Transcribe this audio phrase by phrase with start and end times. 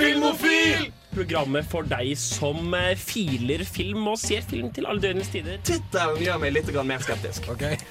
[0.00, 0.90] Filmofil!
[1.10, 5.58] Programmet for deg som eh, filer film og ser film til alle døgnets tider.
[5.66, 7.48] Tittelen gjør meg litt mer skeptisk.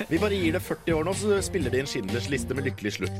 [0.07, 2.95] Vi bare gir det 40 år nå, så spiller de en Schindlers liste med lykkelig
[2.95, 3.19] slutt.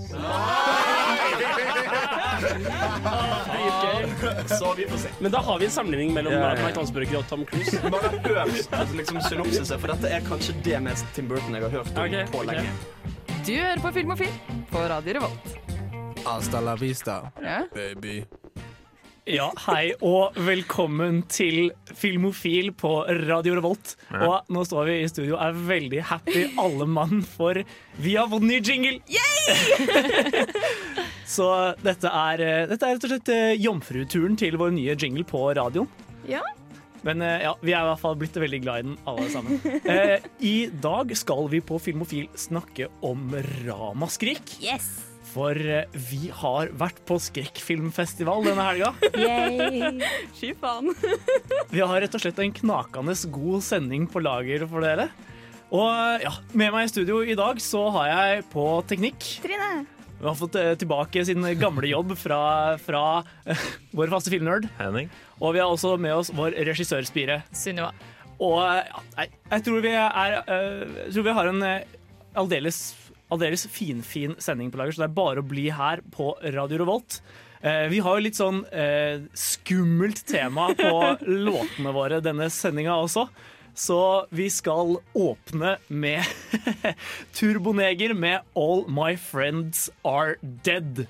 [4.56, 5.14] Så vi får se.
[5.20, 6.66] Men da har vi en sammenligning mellom Ja, ja, ja.
[6.66, 7.84] Mike Hansburger og Tom Cruise.
[7.84, 11.76] Man har hørt liksom, synopsiset, for dette er kanskje det mest Tim Burton jeg har
[11.82, 12.72] hørt om okay, på lenge.
[13.44, 14.36] Du hører på Filmofil
[14.72, 15.56] på Radio Revolt.
[16.24, 17.66] Hasta la vista, Ja.
[17.76, 18.24] baby.
[19.28, 22.92] Ja, hei og velkommen til Filmofil på
[23.28, 23.96] Radio Revolt.
[24.16, 27.60] Og nå står vi i studio og er veldig happy alle mann, for
[28.00, 29.02] vi har fått ny jingle!
[31.36, 31.50] Så
[31.84, 35.44] dette er, eh, dette er rett og slett eh, jomfruturen til vår nye jingle på
[35.60, 35.92] radioen.
[36.30, 36.42] Ja.
[37.06, 39.60] Men eh, ja, vi er i hvert fall blitt veldig glad i den, alle sammen.
[39.90, 43.30] Eh, I dag skal vi på Filmofil snakke om
[43.68, 44.58] ramaskrik.
[44.64, 45.09] Yes!
[45.30, 48.94] For eh, vi har vært på skrekkfilmfestival denne helga.
[49.14, 50.00] Yay!
[50.40, 50.90] Fy faen.
[51.74, 55.10] Vi har rett og slett en knakende god sending på lager for dere.
[55.70, 59.28] Og ja, med meg i studio i dag så har jeg på teknikk.
[59.44, 59.86] Trine.
[60.20, 62.42] Vi har fått eh, tilbake sin gamle jobb fra,
[62.82, 63.04] fra
[63.46, 64.66] eh, vår faste filmnerd.
[64.80, 65.12] Henning?
[65.40, 67.44] Og vi har også med oss vår regissørspire.
[67.56, 67.94] Sunniva.
[68.40, 71.96] Og eh, ja, jeg tror vi er eh, Jeg tror vi har en eh,
[72.40, 72.82] aldeles,
[73.34, 77.22] aldeles finfin sending på lager, så det er bare å bli her på Radio Revolt.
[77.62, 80.94] Eh, vi har jo litt sånn eh, skummelt tema på
[81.50, 83.28] låtene våre denne sendinga også.
[83.80, 84.00] Så
[84.36, 86.26] vi skal åpne med
[87.38, 91.06] Turboneger med All My Friends Are Dead.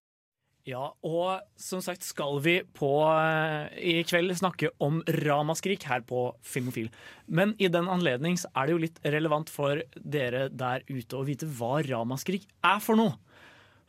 [0.70, 6.36] Ja, og som sagt skal vi på eh, i kveld snakke om ramaskrik her på
[6.46, 6.90] Filmofil.
[7.26, 11.50] Men i den anledning er det jo litt relevant for dere der ute å vite
[11.58, 13.18] hva ramaskrik er for noe.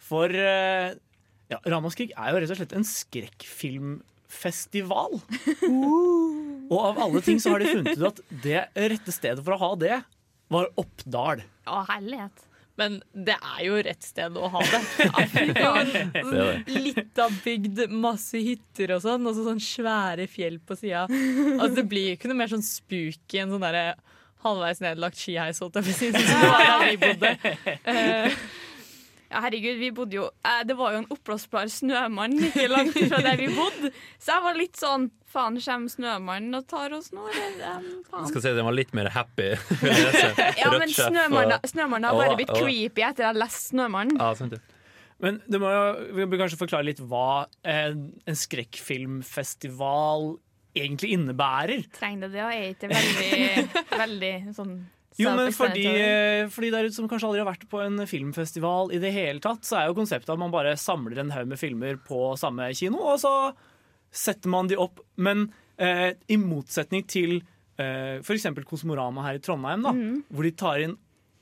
[0.00, 0.96] For eh,
[1.52, 5.20] ja, ramaskrik er jo rett og slett en skrekkfilmfestival.
[6.70, 9.62] Og av alle ting så har de funnet ut at det rette stedet for å
[9.66, 9.96] ha det,
[10.50, 11.38] var Oppdal.
[11.68, 12.49] Å, herlighet.
[12.78, 14.80] Men det er jo rett sted å ha det.
[15.48, 15.80] Litt av.
[15.90, 21.02] Sånn Lita bygd, masse hytter og sånn, og så sånn svære fjell på sida.
[21.10, 23.84] Altså, det blir jo ikke noe mer sånn spooky enn sånn derre
[24.40, 26.08] halvveis nedlagt skiheis, holdt jeg på å si.
[26.14, 27.32] Sånn som det var der vi bodde.
[29.30, 32.96] Eh, Ja, herregud, vi bodde jo eh, Det var jo en oppblåsbar snømann ikke langt
[32.98, 33.92] fra der vi bodde.
[34.18, 37.76] Så jeg var litt sånn Faen, kommer snømannen og tar oss nå, eller?
[37.78, 38.26] Um, faen.
[38.32, 39.52] skal si Den var litt mer happy.
[39.54, 40.56] jeg.
[40.58, 44.18] Ja, men snømannen snømannen har bare blitt creepy etter jeg har lest Snømannen.
[44.18, 44.60] Ja, sant det.
[45.22, 45.84] Men du må jo,
[46.16, 50.32] vi bør kanskje forklare litt hva en, en skrekkfilmfestival
[50.74, 51.84] egentlig innebærer.
[51.94, 53.68] Trenger det det, og er ikke veldig,
[54.02, 54.74] veldig sånn
[55.18, 55.82] Jo, men fordi,
[56.54, 59.64] fordi der ute som kanskje aldri har vært på en filmfestival i det hele tatt,
[59.66, 63.02] så er jo konseptet at man bare samler en haug med filmer på samme kino,
[63.02, 63.32] og så
[64.14, 65.02] setter man de opp.
[65.18, 65.48] Men
[65.82, 67.40] eh, i motsetning til
[67.80, 68.48] eh, f.eks.
[68.68, 69.94] Kosmorama her i Trondheim, da,
[70.30, 70.96] hvor de tar inn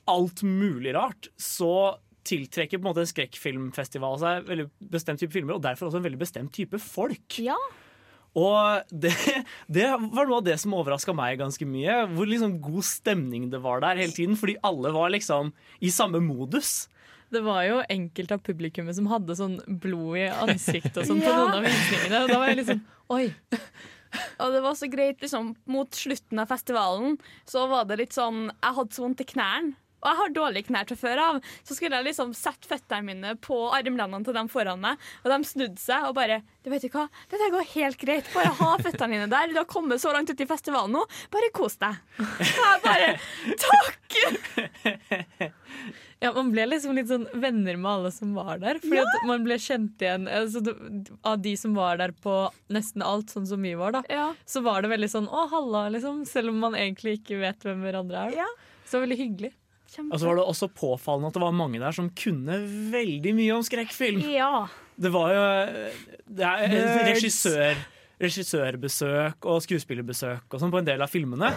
[0.09, 1.99] alt mulig rart, så
[2.29, 6.09] tiltrekker på en måte en skrekkfilmfestival seg veldig bestemt type filmer, og derfor også en
[6.09, 7.39] veldig bestemt type folk.
[7.41, 7.57] Ja.
[8.39, 9.15] Og det,
[9.67, 12.05] det var noe av det som overraska meg ganske mye.
[12.13, 14.39] Hvor liksom god stemning det var der hele tiden.
[14.39, 16.87] Fordi alle var liksom i samme modus.
[17.29, 21.35] Det var jo enkelte av publikummet som hadde sånn blod i ansiktet og sånn på
[21.39, 22.23] noen av visningene.
[22.25, 23.25] Og da var jeg liksom Oi.
[24.41, 27.19] Og det var så greit, liksom, mot slutten av festivalen
[27.49, 29.75] så var det litt sånn Jeg hadde så vondt i knærne.
[30.03, 31.41] Og jeg har dårlige knær til før av.
[31.67, 35.39] Så skulle jeg liksom sette føttene mine på armlenene til dem foran meg, og de
[35.49, 38.27] snudde seg og bare Du vet ikke hva, dette går helt greit.
[38.35, 39.49] Bare ha føttene dine der.
[39.49, 41.05] Du har kommet så langt ut i festivalen nå.
[41.33, 41.97] Bare kos deg.
[42.21, 43.15] Og jeg bare
[43.59, 45.53] Takk!
[46.21, 48.81] Ja, Man ble liksom litt sånn venner med alle som var der.
[48.83, 50.63] Fordi at man ble kjent igjen altså,
[51.23, 52.35] Av de som var der på
[52.75, 54.33] nesten alt, sånn som vi var, da, Ja.
[54.47, 56.25] så var det veldig sånn 'å, halla', liksom.
[56.27, 58.37] Selv om man egentlig ikke vet hvem hverandre er.
[58.43, 58.49] Ja.
[58.85, 59.53] Så det veldig hyggelig.
[59.97, 62.59] Og så var det også påfallende at det var mange der som kunne
[62.93, 64.21] veldig mye om skrekkfilm.
[64.33, 64.67] Ja.
[64.99, 65.47] Det var jo
[66.29, 67.79] det er regissør,
[68.21, 71.51] regissørbesøk og skuespillerbesøk og sånn på en del av filmene.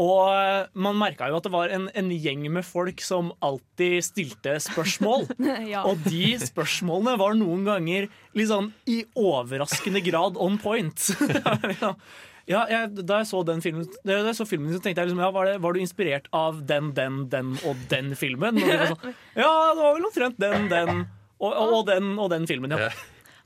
[0.00, 4.58] Og man merka jo at det var en, en gjeng med folk som alltid stilte
[4.62, 5.28] spørsmål.
[5.72, 5.86] ja.
[5.88, 11.08] Og de spørsmålene var noen ganger litt sånn i overraskende grad on point.
[12.50, 15.22] Ja, jeg, da jeg så den filmen, da jeg så filmen så tenkte jeg liksom,
[15.24, 18.60] ja, var, det, var du inspirert av den, den, den og den filmen?
[18.60, 20.92] Og de sånn, ja, det var vel omtrent den, den
[21.40, 22.76] og, og, og den og den filmen.
[22.76, 22.92] Ja.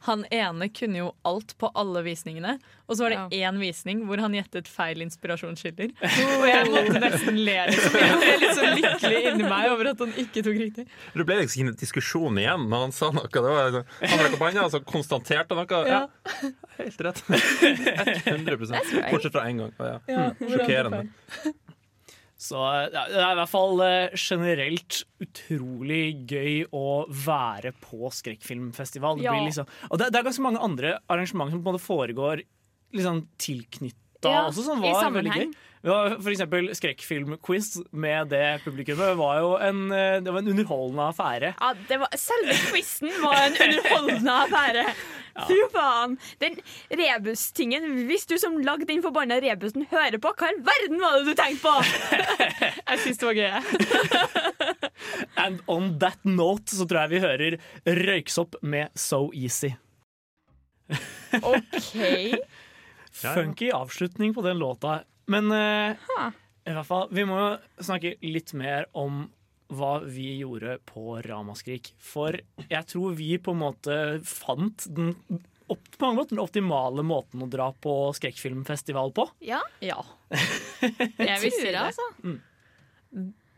[0.06, 2.52] Han ene kunne jo alt på alle visningene,
[2.86, 5.90] og så var det én visning hvor han gjettet feil inspirasjonskilder.
[6.38, 7.56] Og jeg måtte nesten le.
[7.66, 7.96] Liksom.
[7.98, 10.86] Jeg ble litt så lykkelig inni meg over at han ikke tok riktig.
[11.18, 13.26] Det ble liksom ingen en diskusjon igjen når han sa noe.
[13.26, 15.82] Det var, liksom- han rakk opp hånda, og så konstaterte noe.
[15.90, 16.52] Ja, Ja.
[16.78, 17.24] helt rett.
[17.28, 19.74] 100% Bortsett fra én gang.
[19.82, 19.98] Ja.
[20.06, 21.08] Ja, Sjokkerende.
[22.38, 22.54] Så
[22.94, 29.18] det er i hvert fall eh, generelt utrolig gøy å være på skrekkfilmfestival.
[29.18, 29.32] Det Ja.
[29.34, 32.44] blir liksom, og det, det er ganske mange andre arrangementer som på en måte foregår
[32.94, 35.50] liksom tilknytta Ja, også, som var veldig gøy.
[35.82, 40.48] Vi har for eksempel skrekkfilmquiz med det publikummet var jo en, eh, det var en
[40.54, 41.52] underholdende affære.
[41.60, 44.86] Ja, det var, selve quizen var en underholdende affære.
[45.46, 46.16] Fy faen.
[46.42, 46.58] Den
[46.90, 51.18] rebustingen, hvis du som lagde den forbanna rebusen hører på, hva i all verden var
[51.18, 51.74] det du tenkte på?
[52.88, 53.48] Jeg syns det var gøy.
[53.48, 53.62] jeg.
[55.42, 57.56] And on that note så tror jeg vi hører
[57.86, 59.70] Røyksopp med So Easy.
[61.52, 61.94] OK.
[63.12, 65.02] Funky avslutning på den låta.
[65.28, 66.30] Men uh,
[66.68, 69.26] i hvert fall, vi må jo snakke litt mer om
[69.68, 71.92] hva vi gjorde på Ramaskrik.
[72.00, 72.38] For
[72.70, 75.10] jeg tror vi på en måte fant den,
[75.68, 79.28] opp, på mange måter den optimale måten å dra på skrekkfilmfestival på.
[79.44, 80.00] Ja, Ja.
[81.18, 81.80] Jeg vil si det.
[81.80, 82.04] altså.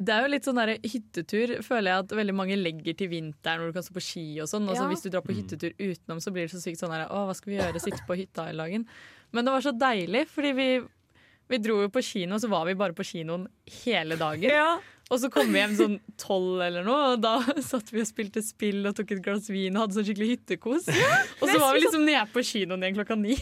[0.00, 3.60] Det er jo litt sånn der hyttetur føler jeg at veldig mange legger til vinteren
[3.60, 4.64] hvor du kan stå på ski og sånn.
[4.70, 4.88] Og så Ja.
[4.88, 7.34] hvis du drar på hyttetur utenom, så blir det så sykt sånn her Å, hva
[7.36, 7.82] skal vi gjøre?
[7.84, 8.86] Sitte på hytta hele dagen.
[9.36, 10.68] Men det var så deilig, fordi vi,
[11.52, 13.44] vi dro jo på kino, så var vi bare på kinoen
[13.84, 14.48] hele dagen.
[15.10, 17.32] Og så kom vi hjem sånn tolv eller noe, og da
[17.66, 20.86] satt vi og spilte spill og tok et glass vin og hadde sånn skikkelig hyttekos.
[21.40, 23.34] og så var vi liksom nede på kinoen igjen klokka ni.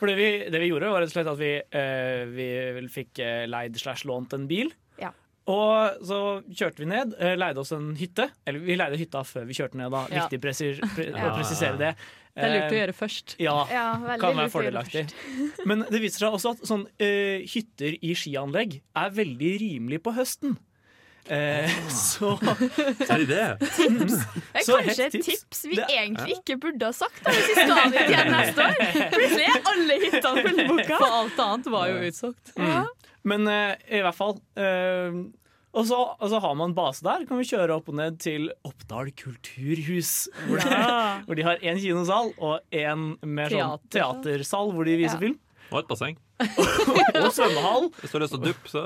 [0.00, 3.18] For det vi, det vi gjorde, var rett og slett at vi, eh, vi fikk
[3.20, 4.70] eh, leid slash lånt en bil.
[5.02, 5.10] Ja.
[5.50, 8.30] Og så kjørte vi ned, eh, leide oss en hytte.
[8.48, 10.06] Eller vi leide hytta før vi kjørte ned, da.
[10.08, 10.24] Ja.
[10.24, 10.40] Viktig
[11.10, 11.26] Ja.
[11.28, 11.90] å presisere det.
[12.36, 13.34] Det er lurt å Eh, gjøre først.
[13.42, 15.06] Ja, Ja, kan være fordelaktig.
[15.68, 20.14] Men det viser seg også at sånn, uh, hytter i skianlegg er veldig rimelig på
[20.14, 20.56] høsten.
[21.30, 23.42] Eh, så Er det det?
[23.60, 25.26] Det er Så kanskje et tips.
[25.28, 28.64] tips vi Det- egentlig ikke burde ha sagt da, hvis vi skal dit igjen neste
[28.64, 28.78] år.
[29.12, 30.96] Plutselig er alle hyttene fullboka.
[30.96, 32.54] For alt annet var jo utsolgt.
[32.56, 32.80] Ja.
[33.22, 35.20] Men eh, i hvert fall eh,
[35.72, 37.22] og så, og så har man base der.
[37.28, 40.28] Kan vi kjøre opp og ned til Oppdal kulturhus.
[40.48, 40.80] Hvor, de,
[41.28, 44.72] hvor de har én kinosal og én mer sånn Teatersal.
[44.74, 45.22] hvor de viser Ja.
[45.28, 45.38] film.
[45.70, 46.16] Og et basseng.
[47.20, 47.84] Og svømmehall.
[48.00, 48.80] Hvis du har lyst til å duppe, så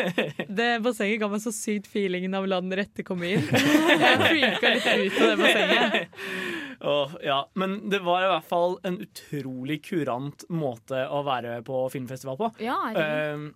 [0.58, 3.44] Det bassenget ga meg så sykt feelingen av å la den rette komme inn.
[3.44, 6.16] Jeg freaka litt ut av det bassenget.
[6.84, 11.84] Oh, ja, men det var i hvert fall en utrolig kurant måte å være på
[11.94, 12.50] filmfestival på.
[12.66, 13.06] Ja, det.
[13.36, 13.46] Um,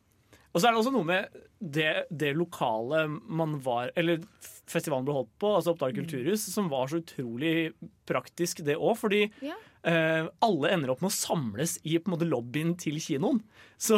[0.52, 4.22] og så er det også noe med det, det lokale man var Eller
[4.68, 7.72] festivalen ble holdt på, altså Oppdal kulturhus, som var så utrolig
[8.08, 8.94] praktisk, det òg.
[9.00, 9.56] Fordi Ja.
[9.86, 13.42] Eh, alle ender opp med å samles i på en måte lobbyen til kinoen.
[13.78, 13.94] Så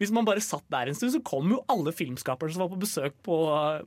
[0.00, 2.80] hvis man bare satt der en stund, så kom jo alle filmskapere som var på
[2.82, 3.36] besøk på,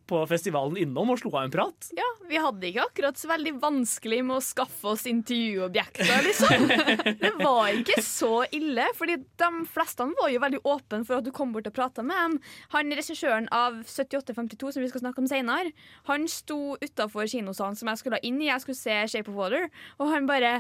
[0.08, 1.90] på festivalen innom og slo av en prat.
[1.98, 6.70] Ja, vi hadde ikke akkurat så veldig vanskelig med å skaffe oss intervjuobjekter, liksom.
[7.24, 11.34] Det var ikke så ille, fordi de fleste var jo veldig åpne for at du
[11.36, 12.40] kom bort og prata med dem.
[12.76, 15.76] Han regissøren av 7852, som vi skal snakke om senere,
[16.08, 18.50] han sto utafor kinosalen som jeg skulle inn i.
[18.50, 19.68] Jeg skulle se Shape of Water,
[20.00, 20.56] og han bare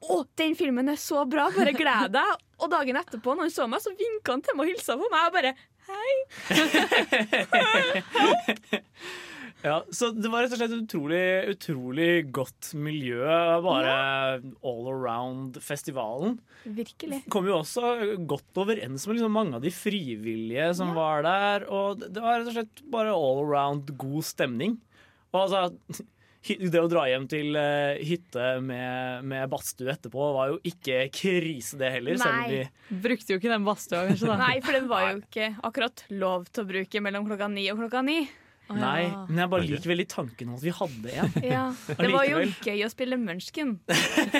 [0.00, 2.30] å, den filmen er så bra, bare gled deg.
[2.60, 5.06] Og dagen etterpå, når han så meg, så vinka han til meg og hilsa på
[5.12, 5.22] meg.
[5.26, 5.52] Og bare
[5.90, 6.16] 'hei'.
[9.60, 13.26] Ja, så det var rett og slett et utrolig, utrolig godt miljø,
[13.60, 13.96] bare
[14.64, 16.38] all around festivalen.
[16.64, 17.22] Virkelig.
[17.32, 17.90] kom jo også
[18.28, 21.66] godt overens med liksom mange av de frivillige som var der.
[21.68, 24.78] Og det var rett og slett bare all around god stemning.
[25.34, 26.06] Og altså,
[26.40, 31.76] det å dra hjem til eh, hytte med, med badstue etterpå var jo ikke krise,
[31.80, 32.20] det heller.
[32.20, 32.60] Selv om Nei.
[32.90, 34.30] vi Brukte jo ikke den badstua, kanskje.
[34.30, 37.68] da Nei, for den var jo ikke akkurat lov til å bruke mellom klokka ni
[37.72, 38.22] og klokka ni.
[38.70, 39.24] Nei, ja.
[39.26, 41.32] men jeg bare liker veldig tanken om at vi hadde en.
[41.50, 43.76] Ja, Det var jo gøy å spille Munchken.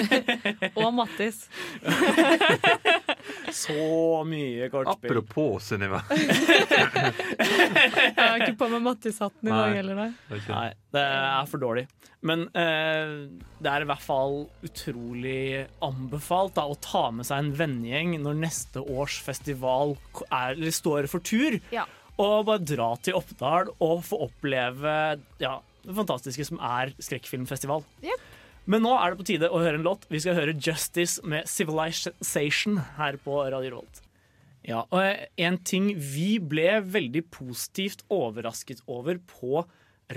[0.80, 1.42] Og Mattis.
[3.54, 3.74] Så
[4.28, 5.10] mye kortspill.
[5.10, 6.00] Apropos Sunniva.
[6.10, 6.18] Jeg
[8.16, 9.96] har ikke på meg Mattis-hatten i dag heller.
[9.98, 10.10] Nei.
[10.48, 11.84] Nei, det er for dårlig.
[12.26, 13.12] Men eh,
[13.62, 18.34] det er i hvert fall utrolig anbefalt da, å ta med seg en vennegjeng når
[18.42, 19.96] neste års festival
[20.28, 21.56] er, eller står for tur.
[21.72, 21.86] Ja.
[22.20, 24.92] Og bare dra til Oppdal og få oppleve
[25.40, 25.54] ja,
[25.86, 27.80] det fantastiske som er skrekkfilmfestival.
[28.04, 28.20] Jep.
[28.68, 30.06] Men nå er det på tide å høre en låt.
[30.10, 34.02] Vi skal høre 'Justice' med 'Civilization' her på Radio Revolt.
[34.66, 39.64] Ja, og eh, en ting vi ble veldig positivt overrasket over på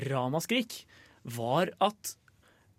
[0.10, 0.84] Ramaskrik,
[1.24, 2.18] var at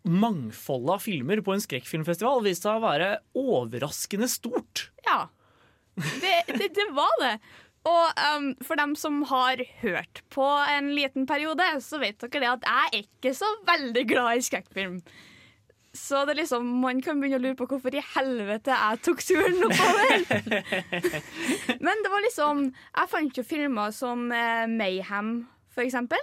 [0.05, 4.91] mangfoldet av filmer på en skrekkfilmfestival viste seg å være overraskende stort.
[5.07, 5.29] Ja.
[5.97, 7.39] Det, det, det var det.
[7.89, 12.51] Og um, for dem som har hørt på en liten periode, så vet dere det
[12.51, 14.99] at jeg er ikke så veldig glad i skrekkfilm.
[15.95, 19.21] Så det er liksom, man kan begynne å lure på hvorfor i helvete jeg tok
[19.23, 20.25] turen oppover.
[21.87, 25.37] Men det var liksom Jeg fant jo filmer som eh, Mayhem,
[25.71, 26.19] for eksempel.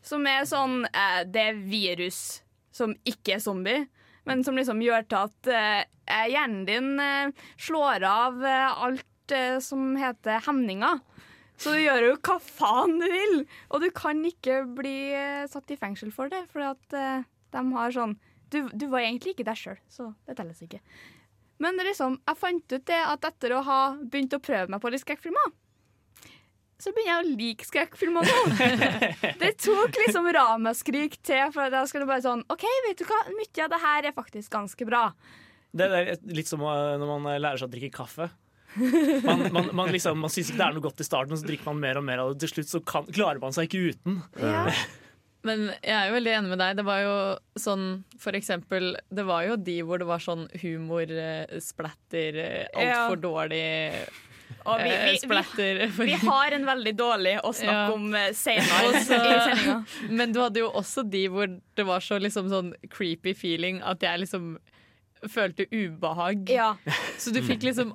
[0.00, 2.40] Som er sånn eh, Det er virus
[2.72, 3.84] som ikke er zombie.
[4.28, 9.58] Men som liksom gjør til at eh, hjernen din eh, slår av eh, alt eh,
[9.64, 11.00] som heter hemninger.
[11.60, 13.42] Så du gjør jo hva faen du vil!
[13.68, 17.64] Og du kan ikke bli eh, satt i fengsel for det, for at eh, de
[17.76, 18.16] har sånn
[18.52, 20.80] du, du var egentlig ikke deg sjøl, så det telles ikke.
[21.60, 24.92] Men liksom, jeg fant ut det at etter å ha begynt å prøve meg på
[24.92, 25.52] litt skrekkfilmer,
[26.80, 28.38] så begynner jeg å like skrekkfilmer nå.
[29.42, 33.18] det tok liksom ramaskrik til for da skulle det bare sånn OK, vet du hva,
[33.36, 35.10] mye av det her er faktisk ganske bra.
[35.76, 38.30] Det er litt som når man lærer seg å drikke kaffe.
[38.74, 41.68] Man, man, man, liksom, man syns ikke det er noe godt i starten, så drikker
[41.68, 42.40] man mer og mer av det.
[42.44, 44.20] Til slutt så kan, klarer man seg ikke uten.
[44.40, 44.70] Ja.
[45.42, 46.76] Men jeg er jo veldig enig med deg.
[46.76, 47.12] Det var jo
[47.56, 47.84] sånn,
[48.20, 53.16] for eksempel Det var jo de hvor det var sånn humor, eh, splatter, eh, altfor
[53.16, 53.22] Ja.
[53.24, 53.64] dårlig
[54.66, 55.80] Og vi, eh, vi, vi, splatter.
[55.96, 57.92] vi har en veldig dårlig å snakke Ja.
[57.94, 59.86] om senere også, i sendinga.
[60.10, 64.00] Men du hadde jo også de hvor det var så liksom sånn creepy feeling at
[64.04, 64.58] jeg liksom
[65.28, 66.48] følte ubehag.
[66.50, 66.74] Ja.
[67.16, 67.94] Så du fikk liksom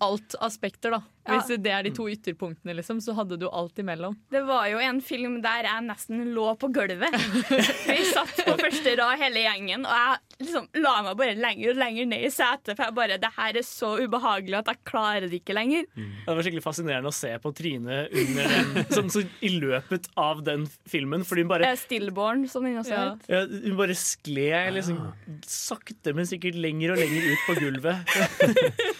[0.00, 1.02] alt aspekter, da.
[1.26, 1.40] Ja.
[1.40, 4.14] Hvis det er de to ytterpunktene, liksom, så hadde du alt imellom.
[4.30, 7.16] Det var jo en film der jeg nesten lå på gulvet.
[7.90, 11.80] Vi satt på første rad hele gjengen, og jeg liksom la meg bare lenger og
[11.80, 12.74] lenger ned i setet.
[12.76, 15.88] For jeg bare, det her er så ubehagelig at jeg klarer det ikke lenger.
[15.96, 20.44] Det var skikkelig fascinerende å se på Trine under den, sånn, så i løpet av
[20.46, 21.26] den filmen.
[21.26, 23.02] Fordi hun bare, Stillborn, som den også Ja.
[23.16, 23.26] het.
[23.32, 25.02] ja, hun bare skled liksom,
[25.46, 28.16] sakte, men sikkert lenger og lenger ut på gulvet.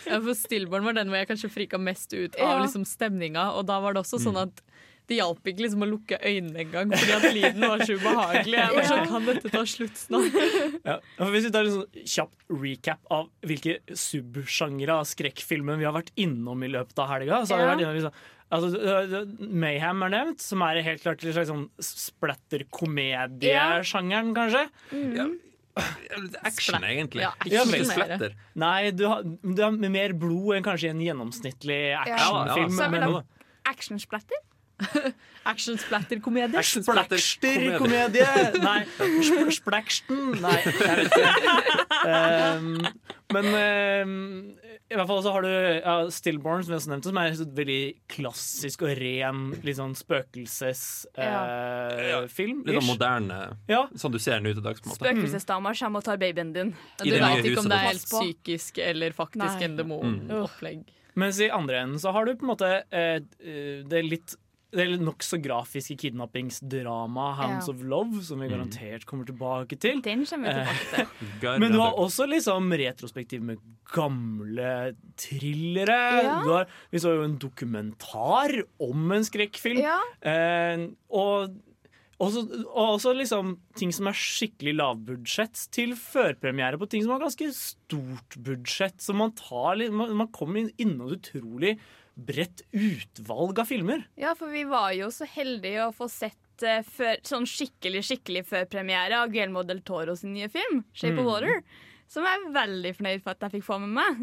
[0.06, 2.62] Ja, for Stillborn var den hvor jeg kanskje frika mest ut av Ja.
[2.64, 3.44] liksom, stemninga.
[3.56, 4.62] Og da var det også sånn at
[5.06, 8.56] det hjalp ikke liksom å lukke øynene engang, fordi at lyden var så ubehagelig.
[8.58, 10.34] Jeg var sånn, Kan dette ta slutt snart?
[10.90, 10.96] Ja.
[11.30, 16.10] Hvis vi tar en sånn kjapp recap av hvilke subsjangre av skrekkfilmen vi har vært
[16.16, 17.70] innom i løpet av helga, så har vi Ja.
[17.70, 18.14] vært innom liksom,
[18.50, 18.66] altså,
[19.62, 24.66] Mayhem er nevnt, som er helt klart en slags sånn splatter-komediesjangeren, kanskje.
[25.76, 27.26] Action, egentlig.
[27.26, 27.92] Ja, Ja, action er.
[27.92, 28.36] Splatter.
[28.54, 32.78] Nei, du har, du har mer blod enn kanskje en gjennomsnittlig actionfilm.
[32.80, 33.24] Ja, ja, ja.
[33.72, 34.44] actionsplatter.
[35.46, 36.58] Action splatter-komedie.
[36.58, 38.26] Action splatter Splakster-komedie!
[38.60, 38.82] Nei,
[39.56, 40.10] sp?
[40.42, 41.30] Nei, jeg vet ikke.
[42.04, 42.72] Um,
[43.34, 44.16] men um,
[44.86, 47.54] i hvert fall så har du ja, Stillborn, som vi også nevnte, som er en
[47.56, 47.78] veldig
[48.12, 52.60] klassisk og ren litt sånn spøkelsesfilm.
[52.68, 53.38] Litt sånn moderne,
[53.70, 53.80] ja.
[53.98, 54.78] sånn du ser den ut i dag.
[54.78, 56.70] Spøkelsesdama kommer og tar babyen din.
[57.02, 59.66] Du I veit ikke om det er helt psykisk eller faktisk Nei.
[59.66, 60.86] en demon-opplegg.
[61.18, 64.36] Mens i andre enden så har du på en måte eh, eh, det litt
[64.76, 67.72] det er nokså grafiske kidnappingsdramaet Hounds Ja.
[67.74, 70.02] of Love, som vi garantert kommer tilbake til.
[70.04, 71.06] Den kommer vi tilbake
[71.40, 71.58] til.
[71.62, 73.58] Men du har også liksom retrospektiv med
[73.94, 76.00] gamle thrillere.
[76.26, 76.40] Ja.
[76.44, 79.80] Du har, vi så jo en dokumentar om en skrekkfilm.
[79.84, 79.98] Ja.
[80.20, 81.56] Eh, og,
[82.22, 87.50] også, også liksom ting som er skikkelig lavbudsjett, til førpremiere på ting som har ganske
[87.56, 89.00] stort budsjett.
[89.04, 91.76] Så man, tar, litt- man, man kommer inn- innom et utrolig
[92.16, 94.06] bredt utvalg av filmer.
[94.16, 98.46] Ja, for vi var jo så heldige å få sett eh, før, sånn skikkelig skikkelig
[98.48, 101.60] førpremiere av Guillermo del Toro sin nye film, 'Shape of Water'.
[102.08, 104.20] Som jeg er veldig fornøyd for at jeg fikk få med meg.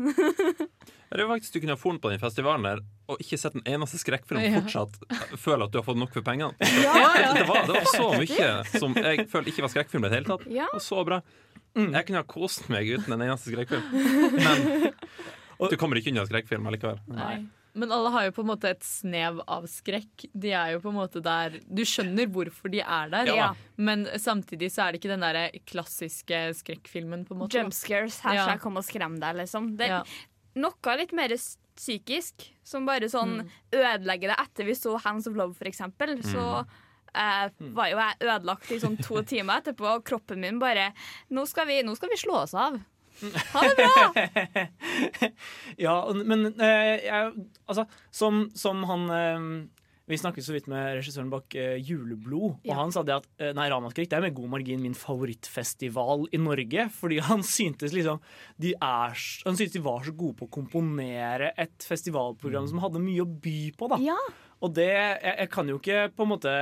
[1.14, 2.80] Det er jo faktisk Du kunne ha funnet på den festivalen der
[3.12, 4.62] og ikke sett en eneste skrekkfilm Ja.
[4.64, 4.96] fortsatt
[5.38, 6.56] føle at du har fått nok for pengene.
[6.88, 10.16] Ja, Det, var, det var så mye som jeg følte ikke var skrekkfilm i det
[10.22, 10.48] hele tatt.
[10.50, 10.70] Ja.
[10.74, 11.20] Og så bra.
[11.76, 13.84] Jeg kunne ha kost meg uten en eneste skrekkfilm.
[14.40, 17.04] Men du kommer ikke unna skrekkfilm allikevel.
[17.12, 17.36] Nei.
[17.76, 20.28] Men alle har jo på en måte et snev av skrekk.
[20.38, 23.54] De er jo på en måte der Du skjønner hvorfor de er der, Ja.
[23.78, 27.26] men samtidig så er det ikke den der klassiske skrekkfilmen.
[27.26, 27.64] på en måte Jumpscares.
[27.64, 28.44] Jump scares, her Ja.
[28.46, 29.76] skal jeg komme og skremme deg, liksom.
[29.78, 30.04] Det er Ja.
[30.56, 31.30] noe litt mer
[31.76, 33.50] psykisk, som bare sånn Mm.
[33.72, 34.38] ødelegger det.
[34.40, 36.66] Etter vi så Hands of Love, for eksempel, så
[37.16, 40.94] eh, var jo jeg ødelagt i sånn to timer etterpå, og kroppen min bare
[41.32, 42.80] Nå skal vi, nå skal vi slå oss av.
[43.54, 44.04] Ha det bra!
[45.86, 47.32] Ja, men eh, jeg,
[47.70, 49.46] altså, som, som han eh,
[50.12, 52.76] Vi snakket så vidt med regissøren bak uh, Juleblod, og Ja.
[52.82, 56.40] han sa det at uh, nei, Ramaskrik det er med god margin min favorittfestival i
[56.44, 56.90] Norge.
[56.92, 58.20] Fordi han syntes liksom
[58.60, 59.16] de er,
[59.48, 63.30] Han syntes de var så gode på å komponere et festivalprogram som hadde mye å
[63.46, 63.88] by på.
[63.96, 64.18] da Ja.
[64.64, 66.58] Og det, jeg, jeg kan jo ikke på en måte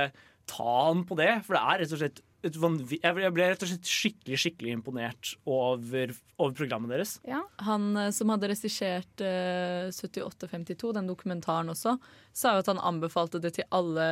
[0.50, 3.64] ta han på det, for det er rett og slett jeg, ble, jeg ble rett
[3.64, 7.16] og slett skikkelig skikkelig imponert over, over programmet deres.
[7.28, 7.42] Ja.
[7.66, 11.96] Han eh, som hadde regissert eh, 7852, den dokumentaren også,
[12.34, 14.08] sa jo at han anbefalte det til alle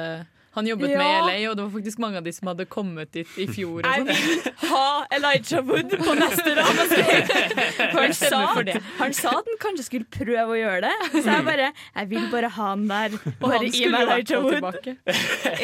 [0.53, 3.13] han jobbet med i LA, og det var faktisk mange av de som hadde kommet
[3.15, 3.85] dit i fjor.
[3.87, 4.09] Jeg sånn.
[4.11, 6.81] vil ha Elijah Wood på neste rad!
[8.01, 8.75] Han sa, stemmer for det.
[8.99, 10.93] han sa at han kanskje skulle prøve å gjøre det.
[11.13, 13.15] Så jeg bare Jeg vil bare ha han der.
[13.15, 14.57] Og han gi skulle meg jo vært Elijah på Wood.
[14.57, 14.97] tilbake.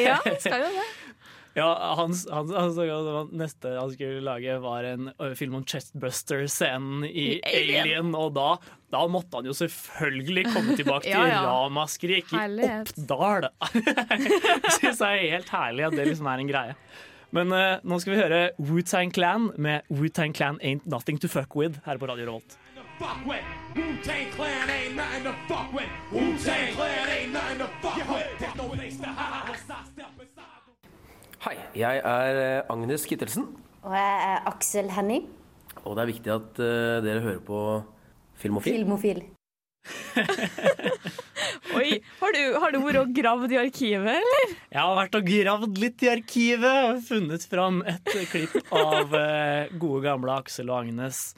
[0.04, 0.86] Ja, skal jo det.
[1.56, 5.06] Ja, han, hans, hans, var neste han skulle lage, var en
[5.38, 7.80] film om Chestbuster-scenen i I Alien.
[7.86, 8.10] Alien.
[8.18, 8.48] Og da,
[8.92, 11.40] da måtte han jo selvfølgelig komme tilbake Ja, til ja.
[11.48, 13.48] ramaskrik i Oppdal.
[13.70, 14.28] Oppdal.
[14.76, 16.76] Syns jeg er helt herlig at det liksom er en greie.
[17.36, 21.56] Men uh, nå skal vi høre Wu-Tang Clan med Wu-Tang Clan Ain't Nothing To Fuck
[21.58, 22.58] With her på Radio Revolt.
[22.98, 23.44] fuck with.
[23.74, 25.88] Wu-Tang Clan ain't nothing to fuck with.
[26.12, 28.28] Wu-Tang Clan ain't nothing to fuck with.
[28.38, 29.56] There's no place to hide
[31.46, 33.44] Hei, jeg er eh, Agnes Kittelsen,
[33.86, 35.28] Og jeg er Aksel Henning,
[35.84, 37.60] og det er viktig at uh, dere hører på
[38.42, 38.80] Filmofil.
[38.80, 39.20] filmofil.
[41.78, 44.56] Oi, har du, har du vært og gravd i arkivet, eller?
[44.72, 49.70] Jeg har vært og gravd litt i arkivet og funnet fram et klipp av uh,
[49.78, 51.28] gode gamle Aksel og Agnes.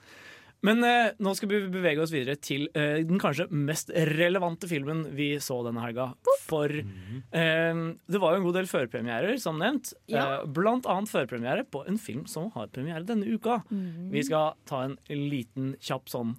[0.67, 5.05] Men eh, nå skal vi bevege oss videre til eh, den kanskje mest relevante filmen
[5.15, 6.09] vi så denne helga.
[6.49, 9.93] For eh, det var jo en god del førpremierer, som nevnt.
[10.11, 10.25] Ja.
[10.41, 13.61] Eh, blant annet førpremiere på en film som har premiere denne uka.
[13.71, 16.35] Vi skal ta en liten kjapp sånn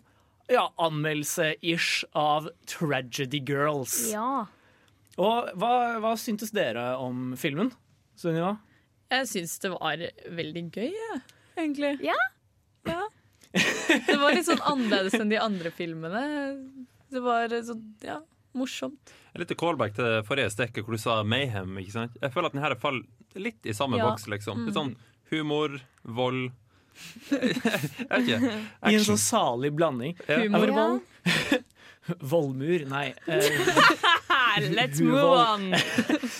[0.49, 4.01] ja, anmeldelse-ish av Tragedy Girls.
[4.11, 4.47] Ja.
[5.19, 5.71] Og hva,
[6.01, 7.71] hva syntes dere om filmen,
[8.19, 8.57] Sunniva?
[9.13, 10.01] Jeg syns det var
[10.35, 10.91] veldig gøy,
[11.57, 11.95] egentlig.
[12.05, 12.17] Ja?
[12.89, 13.05] Ja.
[13.53, 16.23] Det var litt sånn annerledes enn de andre filmene.
[17.09, 18.19] Det var sånn, ja,
[18.57, 19.13] morsomt.
[19.39, 21.77] Litt callback til forrige stekket hvor du sa mayhem.
[21.81, 22.17] ikke sant?
[22.21, 23.05] Jeg føler at denne her faller
[23.39, 24.09] litt i samme Ja.
[24.09, 24.27] boks.
[24.29, 24.65] liksom.
[24.67, 24.95] Litt sånn
[25.31, 26.51] humor, vold
[27.31, 27.53] Jeg
[28.09, 28.39] vet ikke.
[28.91, 30.17] I en sånn salig blanding.
[30.27, 30.41] Ja.
[30.43, 31.01] Humorvold.
[32.31, 33.13] Vollmur, nei.
[33.29, 35.69] Eh, Let's move on!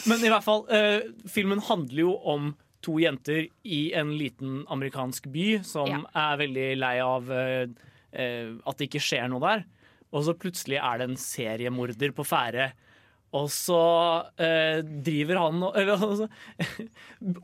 [0.10, 2.50] men i hvert fall, uh, filmen handler jo om
[2.86, 6.02] to jenter i en liten amerikansk by som Ja.
[6.16, 7.68] er veldig lei av eh,
[8.14, 9.66] eh, at det ikke skjer noe der.
[10.14, 12.72] Og så plutselig er det en seriemorder på ferde.
[13.38, 13.78] Og så
[14.42, 16.30] eh, driver han og eller, altså,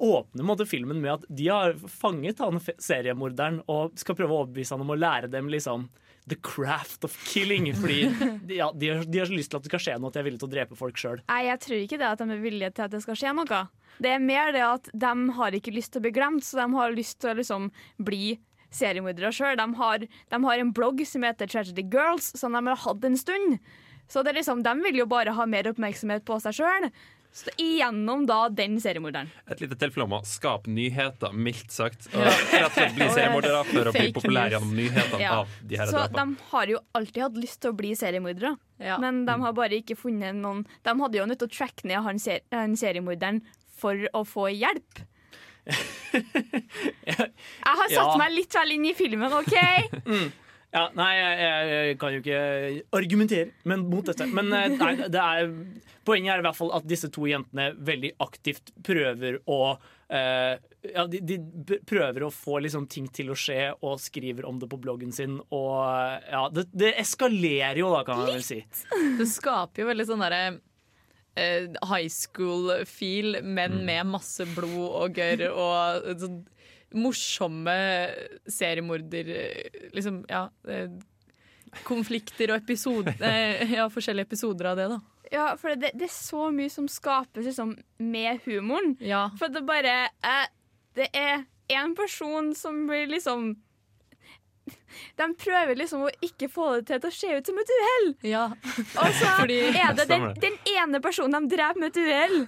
[0.02, 4.74] Åpner måte filmen med at de har fanget han seriemorderen og skal prøve å overbevise
[4.74, 5.86] han om å lære dem liksom
[6.30, 7.70] the craft of killing.
[7.76, 8.00] Fordi
[8.56, 10.22] ja, de, har, de har så lyst til at det skal skje noe, at de
[10.22, 11.22] er villige til å drepe folk sjøl.
[11.30, 13.62] Nei, jeg tror ikke det at de er villige til at det skal skje noe.
[14.04, 16.68] Det er mer det at de har ikke lyst til å bli glemt, så de
[16.76, 17.72] har lyst til å liksom
[18.10, 18.38] bli
[18.76, 19.60] seriemordere sjøl.
[19.60, 23.60] De, de har en blogg som heter Tragedy Girls, som de har hatt en stund.
[24.12, 26.90] Så liksom, de vil jo bare ha mer oppmerksomhet på seg sjøl.
[27.60, 29.28] Igjennom da den seriemorderen.
[29.52, 32.08] Et lite tilfelle om å skape nyheter, mildt sagt.
[32.14, 35.34] Og rett og slett bli seriemordere for å bli populære populær gjennom nyhetene Ja.
[35.42, 36.36] av de her Så drapene.
[36.38, 38.54] de har jo alltid hatt lyst til å bli seriemordere.
[38.80, 38.98] Ja.
[39.04, 42.04] Men de har bare ikke funnet noen De hadde jo nødt til å tracke ned
[42.04, 43.42] han, ser, han seriemorderen
[43.76, 45.04] for å få hjelp.
[46.16, 47.30] Jeg
[47.66, 48.18] har satt Ja.
[48.18, 49.56] meg litt vel inn i filmen, OK?
[50.76, 52.40] Ja, nei, jeg, jeg, kan jo ikke
[52.98, 54.28] argumentere men mot dette.
[54.28, 55.52] Men eh, nei, det er,
[56.08, 59.60] poenget er i hvert fall at disse to jentene veldig aktivt prøver å
[60.12, 60.58] eh,
[60.92, 64.70] ja, de, de prøver å få liksom ting til å skje og skriver om det
[64.72, 65.40] på bloggen sin.
[65.56, 65.80] Og
[66.28, 68.60] ja, det, det eskalerer jo, da, kan man vel si.
[69.20, 70.42] Det skaper jo veldig sånn derre
[71.40, 76.44] eh, high school-feel, men med masse blod og gørr og sånn
[76.96, 77.76] morsomme
[78.48, 79.30] seriemorder...
[79.96, 80.90] Liksom, ja eh,
[81.84, 85.02] Konflikter og episoder eh, Ja, forskjellige episoder av det, da.
[85.34, 88.94] Ja, for det, det er så mye som skapes liksom, med humoren.
[89.04, 89.26] Ja.
[89.40, 90.48] For det bare eh,
[90.96, 93.56] Det er én person som blir liksom
[95.20, 98.08] De prøver liksom å ikke få det til til å se ut som et uhell.
[98.32, 98.46] ja.
[99.02, 102.40] Og så Fordi- er det den, den ene personen de dreper med et uhell.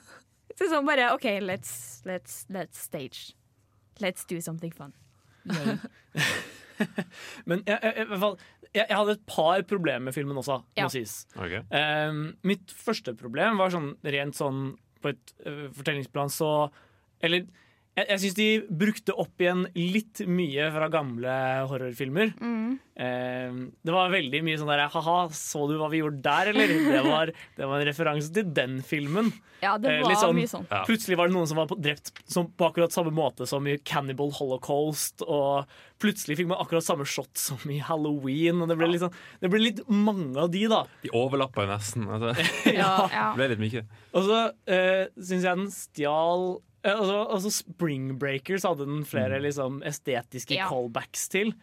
[0.58, 3.36] Så sånn bare OK, let's, let's, let's stage.
[4.04, 4.94] Let's do something fun.
[7.50, 8.36] Men jeg, jeg, i hvert fall,
[8.76, 10.90] jeg, jeg hadde et par problemer med filmen også, må Ja.
[10.94, 11.24] sies.
[11.36, 11.64] Okay.
[11.74, 16.52] Um, mitt første problem var sånn rent sånn på et uh, fortellingsplan så
[17.22, 17.48] Eller
[17.98, 18.48] jeg, jeg syns de
[18.84, 21.34] brukte opp igjen litt mye fra gamle
[21.72, 22.36] horrorfilmer.
[22.38, 26.72] Um, det var veldig mye sånn der Ha-ha, så du hva vi gjorde der, eller?
[26.88, 29.32] Det var, det var en referanse til den filmen.
[29.62, 30.66] Ja, det Eh, var eh, sånn- mye sånn.
[30.70, 30.84] Ja.
[30.86, 34.30] Plutselig var det noen som var drept som, på akkurat samme måte som i Cannibal
[34.38, 35.24] Holocaust.
[35.26, 35.66] Og
[36.02, 38.62] plutselig fikk man akkurat samme shot som i Halloween.
[38.62, 40.84] Og det ble litt, sånn, det ble litt mange av de, da.
[41.02, 42.06] De overlappa jo nesten.
[42.06, 42.34] Altså,
[42.78, 42.94] ja.
[43.10, 43.26] Ja.
[43.34, 43.86] det ble litt mye.
[44.14, 49.40] Og så eh, syns jeg den stjal Eh, Altså, altså Spring Breakers hadde den flere
[49.44, 50.70] liksom, estetiske Ja.
[50.70, 51.54] callbacks til.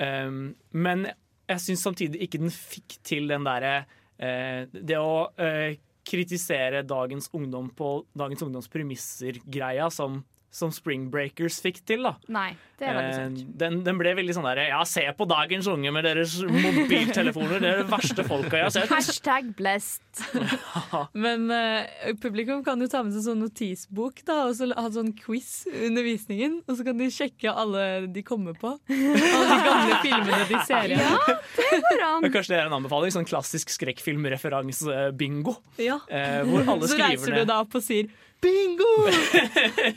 [0.00, 1.08] Um, men
[1.50, 3.82] jeg syns samtidig ikke den fikk til den derre
[4.16, 5.74] uh, Det å uh,
[6.06, 12.02] kritisere dagens ungdom på dagens ungdoms premisser-greia som, som Spring Breakers fikk til.
[12.02, 13.42] da Nei, det er veldig sant.
[13.42, 17.60] Eh, den, den ble veldig sånn der Ja, se på dagens unge med deres mobiltelefoner.
[17.62, 18.90] Det er det verste folka jeg har sett.
[18.90, 20.24] Hashtag blessed.
[21.24, 25.12] Men eh, publikum kan jo ta med seg sånn notisbok da, og så ha sånn
[25.18, 26.58] quiz under visningen.
[26.66, 28.74] Og så kan de sjekke alle de kommer på.
[28.90, 31.14] Alle de gamle filmene de ser igjen.
[31.14, 32.30] Ja, det går an.
[32.34, 33.14] Kanskje det er en anbefaling?
[33.14, 35.54] Sånn klassisk skrekkfilmreferanse-bingo.
[35.78, 36.00] Ja.
[36.10, 39.10] Eh, hvor alle så skriver reiser ned du deg opp og sier 'bingo'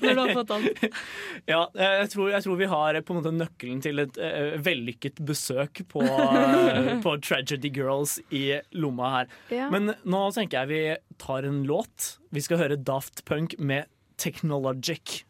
[0.02, 0.84] når du har fått alt.
[1.54, 4.54] Ja, eh, jeg tror, jeg tror vi har på en måte nøkkelen til et uh,
[4.64, 8.46] vellykket besøk på, uh, på Tragedy Girls i
[8.80, 9.34] lomma her.
[9.52, 9.68] Ja.
[9.74, 12.14] Men nå tenker jeg vi tar en låt.
[12.32, 15.24] Vi skal høre Daft Punk med Technologic.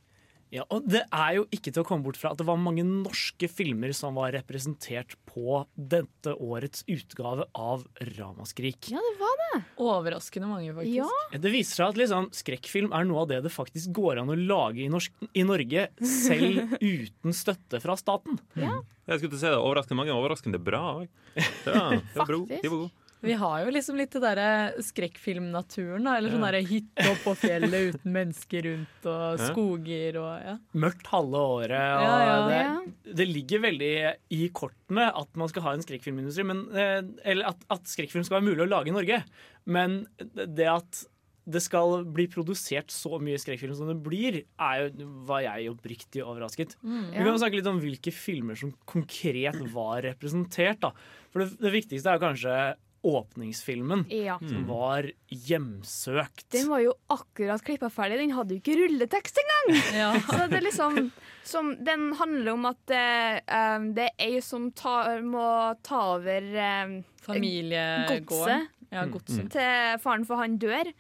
[0.54, 2.84] Ja, og Det er jo ikke til å komme bort fra at det var mange
[2.86, 7.88] norske filmer som var representert på dette årets utgave av
[8.20, 8.92] Ramaskrik.
[8.94, 9.64] Ja, det var det.
[9.82, 11.00] Overraskende mange, faktisk.
[11.02, 11.42] Ja.
[11.42, 14.38] Det viser seg at liksom, skrekkfilm er noe av det det faktisk går an å
[14.38, 18.38] lage i, norsk, i Norge, selv uten støtte fra staten.
[18.54, 18.78] Ja.
[19.10, 21.08] Jeg skulle til å si det, Overraskende mange, overraskende bra òg.
[21.34, 22.44] Ja, det var bra.
[22.54, 22.92] De var gode.
[23.24, 24.48] Vi har jo liksom litt det derre
[24.84, 26.18] skrekkfilmnaturen, da.
[26.20, 30.58] Eller sånn derre hytte oppå fjellet uten mennesker rundt, og skoger og ja.
[30.84, 31.78] Mørkt halve året.
[31.78, 32.76] Og Ja, ja.
[32.84, 33.94] Det, det ligger veldig
[34.36, 36.46] i kortene at man skal ha en skrekkfilmindustri.
[36.52, 37.00] Men, eh,
[37.32, 39.24] eller at, at skrekkfilm skal være mulig å lage i Norge.
[39.66, 41.06] Men det at
[41.44, 46.22] det skal bli produsert så mye skrekkfilm som det blir, er jo, var jeg oppriktig
[46.24, 46.78] overrasket.
[46.80, 50.80] Mm, Vi kan snakke litt om hvilke filmer som konkret var representert.
[50.86, 50.94] Da.
[51.34, 52.56] For det, det viktigste er jo kanskje
[53.04, 54.38] åpningsfilmen, Ja.
[54.40, 54.68] som Mm.
[54.68, 56.46] var hjemsøkt.
[56.52, 58.18] Den var jo akkurat klippa ferdig.
[58.22, 59.82] Den hadde jo ikke rulletekst engang!
[60.02, 60.14] Ja.
[60.20, 61.12] Så det er liksom
[61.44, 63.40] som, Den handler om at eh,
[63.76, 66.42] um, det er ei som tar, må ta over
[66.86, 68.68] um, Familiegården.
[68.94, 69.50] Ja, godset.
[69.52, 70.92] til faren, for han dør.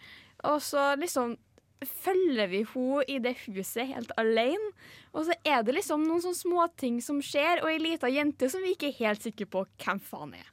[0.49, 1.35] Og så liksom
[1.83, 4.71] følger vi henne i det huset helt alene.
[5.13, 8.63] Og så er det liksom noen sånne småting som skjer, og ei lita jente som
[8.65, 10.47] vi ikke er helt sikre på hvem faen er.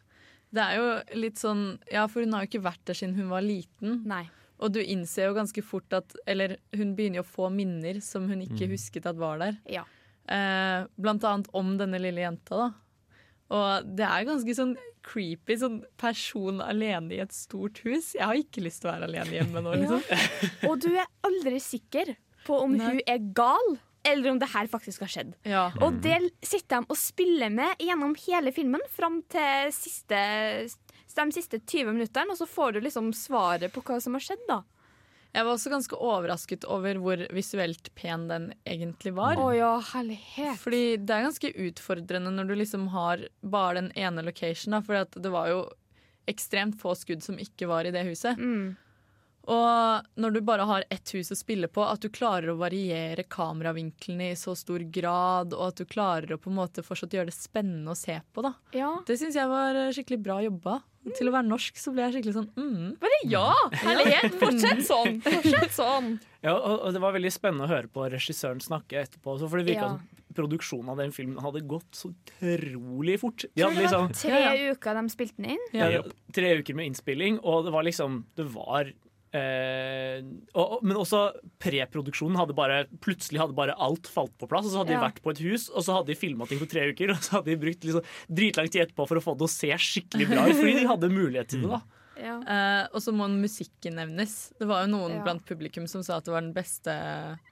[0.52, 3.28] Det er jo litt sånn Ja, for hun har jo ikke vært der siden hun
[3.30, 4.00] var liten.
[4.10, 4.24] Nei.
[4.60, 8.26] Og du innser jo ganske fort at Eller hun begynner jo å få minner som
[8.28, 8.74] hun ikke Mm.
[8.74, 9.56] husket at var der.
[9.70, 9.84] Ja.
[10.28, 12.72] Eh, blant annet om denne lille jenta, da.
[13.50, 15.56] Og det er ganske sånn creepy.
[15.58, 18.12] Sånn person alene i et stort hus.
[18.14, 20.68] Jeg har ikke lyst til å være alene hjemme nå, liksom.
[20.68, 22.14] Og du er aldri sikker
[22.46, 22.86] på om Nei.
[22.86, 25.32] hun er gal, eller om det her faktisk har skjedd.
[25.48, 25.68] Ja.
[25.84, 30.20] Og det sitter de og spiller med gjennom hele filmen fram til siste,
[30.68, 34.46] de siste 20 minuttene, og så får du liksom svaret på hva som har skjedd,
[34.48, 34.62] da.
[35.30, 39.38] Jeg var også ganske overrasket over hvor visuelt pen den egentlig var.
[39.38, 40.58] Oh, ja, herlighet.
[40.58, 44.74] Fordi det er ganske utfordrende når du liksom har bare den ene location.
[44.74, 45.60] Da, for det var jo
[46.30, 48.42] ekstremt få skudd som ikke var i det huset.
[48.42, 48.74] Mm.
[49.50, 53.24] Og når du bare har ett hus å spille på, at du klarer å variere
[53.26, 57.32] kameravinklene i så stor grad, og at du klarer å på en måte fortsatt gjøre
[57.32, 58.54] det spennende å se på, da.
[58.76, 58.92] Ja.
[59.08, 60.78] Det syns jeg var eh, skikkelig bra jobba.
[61.16, 62.88] Til å være norsk så ble jeg skikkelig sånn mm.
[63.00, 63.46] Bare ja!
[63.80, 64.34] Herlighet!
[64.36, 65.14] Fortsett sånn!
[65.24, 66.10] Fortsett sånn!
[66.44, 69.32] Ja, og, og Det var veldig spennende å høre på regissøren snakke etterpå.
[69.38, 69.94] også, For det virka Ja.
[69.96, 73.44] som produksjonen av den filmen hadde gått så utrolig fort.
[73.56, 75.64] De hadde liksom, det var tre uker de spilte den inn.
[75.74, 76.02] ja,
[76.36, 78.92] tre uker med innspilling, og det var liksom Det var
[79.32, 80.22] eh,
[80.54, 81.20] og, Men også
[81.62, 84.66] preproduksjonen hadde bare plutselig hadde bare alt falt på plass.
[84.66, 85.00] Og så hadde Ja.
[85.00, 87.10] de vært på et hus, og så hadde de filma ting på tre uker.
[87.16, 89.70] Og så hadde de brukt liksom dritlang tid etterpå for å få det å se
[89.76, 91.70] skikkelig bra ut, fordi de hadde mulighet til det.
[91.70, 91.80] da
[92.20, 92.34] Ja.
[92.44, 94.52] Eh, og så må musikken nevnes.
[94.60, 95.22] Det var jo noen Ja.
[95.24, 96.92] blant publikum som sa at det var den beste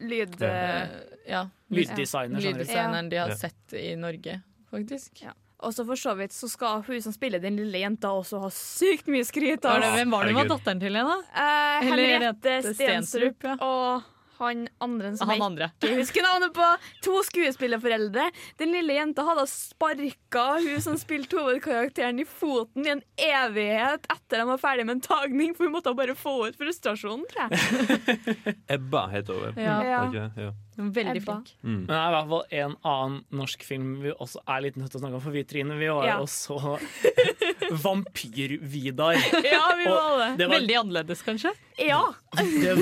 [0.04, 0.34] Lyd...
[0.42, 0.88] eh,
[1.26, 2.36] ja, Lyddesigner.
[2.42, 3.34] lyddesigneren de har Ja.
[3.36, 5.22] sett i Norge, faktisk.
[5.22, 5.32] Ja.
[5.58, 8.50] Og så for så vidt så skal hun som spiller den lille jenta, også ha
[8.54, 9.64] sykt mye skryt.
[9.66, 9.80] Av.
[9.82, 11.16] det, hvem var det var datteren til henne?
[11.16, 11.42] da?
[11.42, 13.56] Eh, Henriette Stensrup ja.
[13.64, 14.06] og
[14.38, 15.68] han andre som Han jeg andre.
[15.82, 16.66] ikke husker navnet på.
[17.08, 18.28] To skuespillerforeldre.
[18.60, 24.38] Den lille jenta hadde sparka hun som spilte hovedkarakteren i foten i en evighet etter
[24.38, 28.54] de var ferdig med en tagning, for hun måtte bare få ut frustrasjonen, tror jeg.
[28.78, 29.58] Ebba heter hun.
[29.58, 29.82] Ja.
[30.14, 30.52] Ja.
[30.78, 30.84] Ja.
[30.94, 31.34] Veldig Ebba.
[31.42, 31.48] flink.
[31.64, 31.78] Mm.
[31.80, 34.92] Men det er i hvert fall en annen norsk film vi også er litt nødt
[34.94, 35.24] til å snakke om.
[35.24, 36.18] For vi Trine, vi var Ja.
[36.22, 36.78] jo så
[37.84, 39.14] Vampyr-Vidar.
[39.52, 40.28] Ja, vi var det.
[40.38, 41.52] Det var, Veldig annerledes, kanskje?
[41.78, 42.02] Ja.
[42.36, 42.76] det,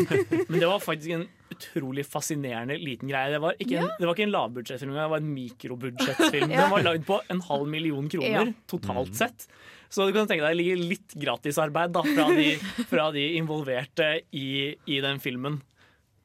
[0.49, 3.31] men det var faktisk en utrolig fascinerende liten greie.
[3.33, 6.51] Det var ikke en, det var ikke en lavbudsjettfilm, det var en mikrobudsjettfilm.
[6.57, 6.67] Ja.
[6.67, 8.53] Den var lagd på en halv million kroner Ja.
[8.71, 9.47] totalt sett.
[9.89, 12.57] Så du kan tenke deg det ligger litt gratisarbeid da, fra, de,
[12.91, 15.61] fra de involverte i, i den filmen.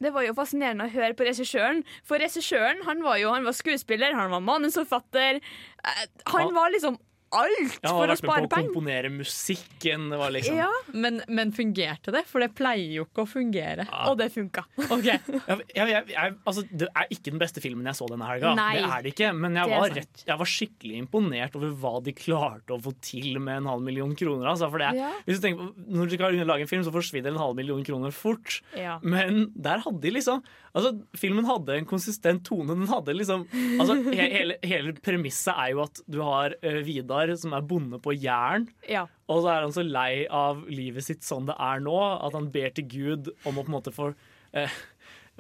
[0.02, 1.84] Det var jo fascinerende å høre på regissøren.
[2.04, 5.42] For regissøren han var jo han var skuespiller, han var manusforfatter.
[5.86, 6.98] Eh, Han Han- var liksom
[7.32, 8.70] alt Ja, han for har å vært med spare på å penger.
[8.74, 10.10] komponere musikken.
[10.12, 12.24] Det var liksom Ja, Men, men fungerte det?
[12.30, 13.86] For det pleier jo ikke å fungere.
[14.10, 14.66] og det funka.
[14.92, 15.18] Okay.
[15.32, 18.54] jeg, jeg, jeg, jeg, altså, Det er ikke den beste filmen jeg så denne helga.
[18.58, 18.74] Nei.
[18.78, 22.14] Det er det ikke, Men jeg var, rett, jeg var skikkelig imponert over hva de
[22.18, 24.50] klarte å få til med en halv million kroner.
[24.54, 25.12] Altså, for det, Ja.
[25.28, 28.12] hvis du tenker Når du skal lage en film, så forsvinner en halv million kroner
[28.12, 28.60] fort.
[28.78, 29.00] Ja.
[29.04, 32.76] Men der hadde de liksom Altså, Filmen hadde en konsistent tone.
[32.78, 33.46] Den hadde liksom
[33.82, 38.00] altså, he, hele, hele premisset er jo at du har uh, Vidar som er bonde
[38.04, 38.70] på Jæren.
[38.90, 39.08] Ja.
[39.32, 42.52] Og så er han så lei av livet sitt sånn det er nå, at han
[42.54, 44.80] ber til Gud om å på en måte få uh,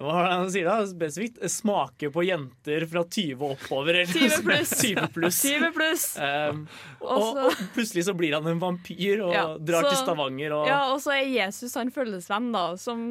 [0.02, 0.76] hva er det han sier da?
[0.90, 1.42] Spesifikt?
[1.52, 4.00] Smake på jenter fra 20 og oppover.
[4.02, 4.72] eller 20 pluss.
[4.82, 5.42] 20 pluss.
[5.46, 6.06] 20 pluss.
[6.18, 6.64] Um,
[7.04, 10.56] og, Og plutselig så blir han en vampyr og Ja, drar til Stavanger.
[10.58, 13.04] Og, Ja, og så er Jesus han følgesvenn, da, som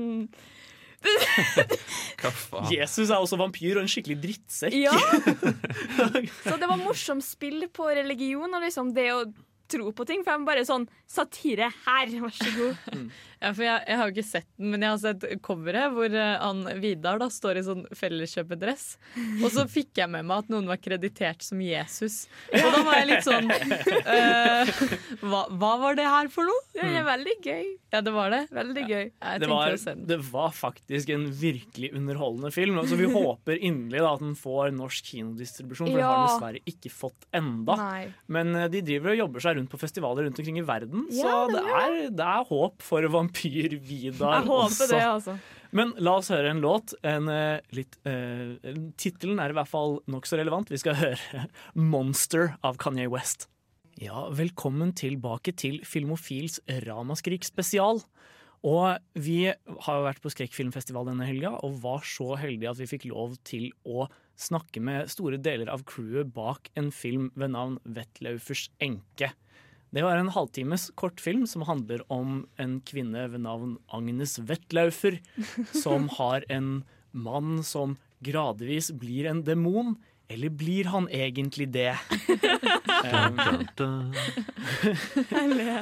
[2.20, 2.66] Hva faen?
[2.74, 4.76] Jesus er også vampyr og en skikkelig drittsekk.
[4.76, 4.92] Ja!
[6.48, 9.22] Så det var morsomt spill på religion og liksom det å
[9.70, 10.24] tro på ting.
[10.24, 13.10] For jeg var bare sånn Satire her, vær så god.
[13.40, 16.12] Ja, for jeg, jeg har jo ikke sett den, men jeg har sett coveret hvor
[16.12, 18.82] eh, han Vidar da står i sånn felleskjøpedress.
[19.40, 22.26] Og så fikk jeg med meg at noen var kreditert som Jesus.
[22.52, 24.72] Og da var jeg litt sånn uh,
[25.24, 26.66] hva, hva var det her for noe?
[26.76, 27.70] Det er veldig gøy.
[27.94, 28.42] Ja, det var det.
[28.52, 29.08] Veldig gøy.
[29.40, 29.74] Det var,
[30.12, 32.76] det var faktisk en virkelig underholdende film.
[32.82, 36.28] Altså, vi håper inderlig da at den får norsk kinodistribusjon, for det har den Ja.
[36.28, 37.76] dessverre ikke fått enda.
[37.80, 38.04] Nei.
[38.28, 41.24] Men eh, de driver og jobber seg rundt på festivaler rundt omkring i verden, Ja,
[41.24, 44.88] så de det er, det er håp for Vampyr-Vidar også.
[44.90, 45.38] det, altså.
[45.72, 46.94] Men la oss høre en låt.
[47.06, 47.28] En,
[47.76, 48.56] litt, eh,
[48.98, 50.70] Tittelen er i hvert fall nokså relevant.
[50.72, 51.46] Vi skal høre
[51.76, 53.46] 'Monster' av Kanye West.
[54.00, 58.00] Ja, velkommen tilbake til Filmofils Ramaskrik spesial.
[58.64, 62.88] Og vi har jo vært på skrekkfilmfestival denne helga, og var så heldige at vi
[62.90, 64.08] fikk lov til å
[64.40, 69.30] snakke med store deler av crewet bak en film ved navn Vettlaufers enke.
[69.90, 75.18] Det var en halvtimes kortfilm som handler om en kvinne ved navn Agnes Wettlaufer,
[75.74, 79.96] som har en mann som gradvis blir en demon.
[80.30, 81.96] Eller blir han egentlig det?
[83.02, 83.40] Um,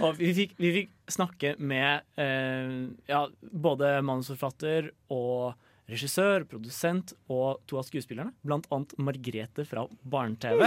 [0.07, 2.71] og vi fikk, vi fikk snakke med eh,
[3.11, 5.53] ja, både manusforfatter og
[5.89, 8.33] regissør, produsent og to av skuespillerne.
[8.41, 10.65] Blant annet Margrethe fra Barne-TV.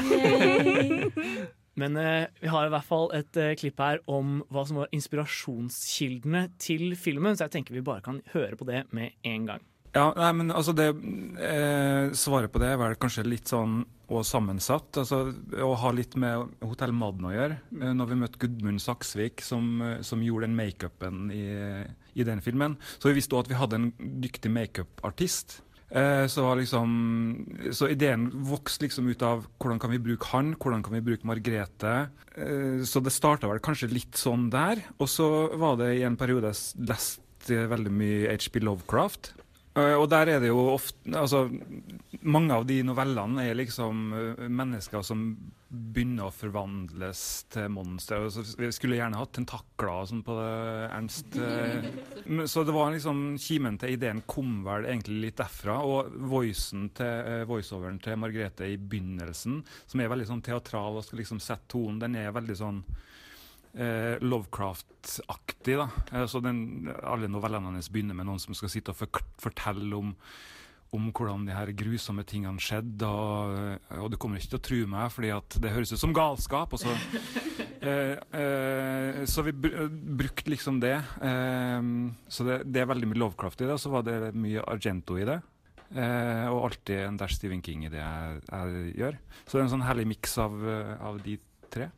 [1.80, 4.92] Men eh, vi har i hvert fall et eh, klipp her om hva som var
[4.96, 9.68] inspirasjonskildene til filmen, så jeg tenker vi bare kan høre på det med en gang.
[9.92, 10.88] Ja, nei, men altså det
[11.44, 13.82] eh, Svaret på det er vel kanskje litt sånn
[14.12, 15.00] og sammensatt.
[15.00, 15.22] Altså
[15.64, 17.58] å ha litt med Hotell Madden å gjøre.
[17.76, 21.44] Eh, når vi møtte Gudmund Saksvik, som, eh, som gjorde den makeupen i,
[22.16, 23.92] i den filmen, så vi visste også at vi hadde en
[24.24, 25.60] dyktig makeupartist.
[25.92, 26.92] Eh, så, liksom,
[27.76, 31.28] så ideen vokste liksom ut av hvordan kan vi bruke han, hvordan kan vi bruke
[31.28, 31.96] Margrethe.
[32.36, 34.86] Eh, så det starta vel kanskje litt sånn der.
[35.00, 35.28] Og så
[35.60, 39.34] var det i en periode jeg leste veldig mye HP Lovecraft.
[39.72, 41.46] Eh, og der er det jo ofte Altså,
[42.28, 45.30] mange av de novellene er liksom eh, mennesker som
[45.72, 47.22] begynner å forvandles
[47.54, 48.18] til monstre.
[48.60, 50.50] Vi skulle gjerne hatt tentakler sånn på det,
[50.92, 51.38] Ernst.
[51.40, 52.44] eh.
[52.44, 55.78] Så det var liksom Kimen til ideen kom vel egentlig litt derfra.
[55.88, 61.24] Og voicen til, voiceoveren til Margrethe i begynnelsen, som er veldig sånn teatral og skal
[61.24, 62.84] liksom sette tonen, den er veldig sånn
[63.74, 65.78] eh, Lovecraft-aktig.
[65.78, 65.90] da.
[66.12, 69.96] Eh, så den, Alle novellene hennes begynner med noen som skal sitte og for fortelle
[69.98, 70.16] om,
[70.92, 73.08] om hvordan de her grusomme tingene skjedde.
[73.08, 76.16] Og, og du kommer ikke til å true meg, fordi at det høres ut som
[76.16, 76.74] galskap.
[76.74, 76.96] og så...
[77.82, 81.00] Eh, eh, så vi br brukte liksom det.
[81.26, 81.80] Eh,
[82.30, 85.18] så det, det er veldig mye Lovecraft i det, og så var det mye Argento
[85.18, 85.40] i det.
[85.98, 89.18] Eh, og alltid en dash Stephen King i det jeg, jeg gjør.
[89.48, 90.62] Så det er en sånn herlig miks av,
[91.10, 91.40] av de
[91.74, 91.90] tre.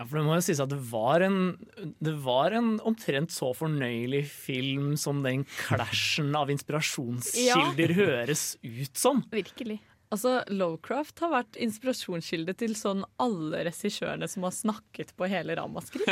[0.00, 1.58] Ja, for det må jo sies at det var en
[2.00, 9.20] Det var en omtrent så fornøyelig film som den clashen av inspirasjonskilder høres ut som.
[9.34, 9.76] Virkelig.
[10.10, 16.08] Altså, Lovecraft har vært inspirasjonskilde til sånn alle regissørene som har snakket på hele Ramaskrik.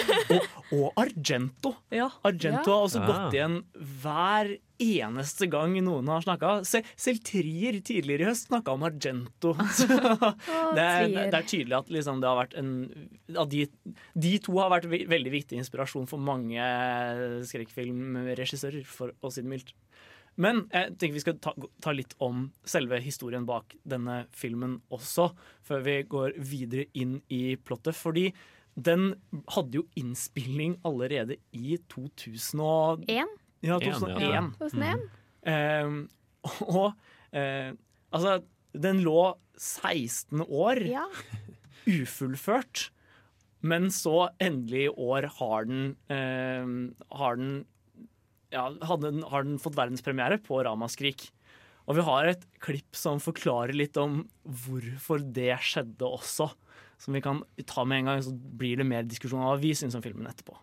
[0.72, 1.74] Og Argento.
[1.92, 2.06] Ja.
[2.24, 2.76] Argento Ja.
[2.78, 3.58] har også gått igjen
[4.00, 6.54] hver eneste gang noen har snakka.
[6.64, 9.52] Se, selv Trier tidligere i høst snakka om Argento.
[10.70, 12.70] Det, er, det er tydelig at liksom det har vært en
[13.36, 13.64] at de,
[14.14, 16.62] de to har vært ve- veldig viktig inspirasjon for mange
[17.50, 19.74] skrekkfilmregissører, for å si det mildt.
[20.40, 21.52] Men jeg tenker vi skal ta,
[21.84, 25.30] ta litt om selve historien bak denne filmen også,
[25.66, 27.98] før vi går videre inn i plottet.
[27.98, 28.30] Fordi
[28.80, 29.10] den
[29.52, 33.36] hadde jo innspilling allerede i 2001.
[33.60, 34.22] Ja, En, 2001.
[34.30, 34.44] ja.
[34.62, 35.04] 2001?
[35.50, 35.92] Eh,
[36.70, 37.72] og eh,
[38.14, 38.38] altså,
[38.72, 39.18] den lå
[39.60, 41.04] 16 år Ja.
[41.90, 42.88] ufullført.
[43.60, 46.64] Men så endelig i år har den, eh,
[47.18, 47.66] har den
[48.54, 48.66] ja,
[49.02, 51.28] den, har den fått verdenspremiere på Ramaskrik.
[51.88, 56.50] Og vi har et klipp som forklarer litt om hvorfor det skjedde også.
[57.00, 59.72] Som vi kan ta med en gang, så blir det mer diskusjon av hva vi
[59.78, 60.58] syns om filmen etterpå.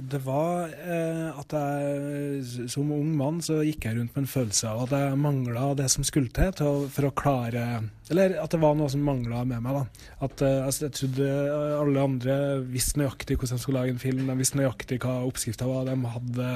[0.00, 4.70] Det var eh, at jeg som ung mann så gikk jeg rundt med en følelse
[4.70, 7.64] av at jeg mangla det som skulle til, til for å klare
[8.08, 9.76] Eller at det var noe som mangla med meg.
[9.76, 10.08] da.
[10.26, 11.30] At eh, Jeg trodde
[11.76, 15.68] alle andre visste nøyaktig hvordan de skulle lage en film, de visste nøyaktig hva oppskrifta
[15.68, 16.50] var, de hadde,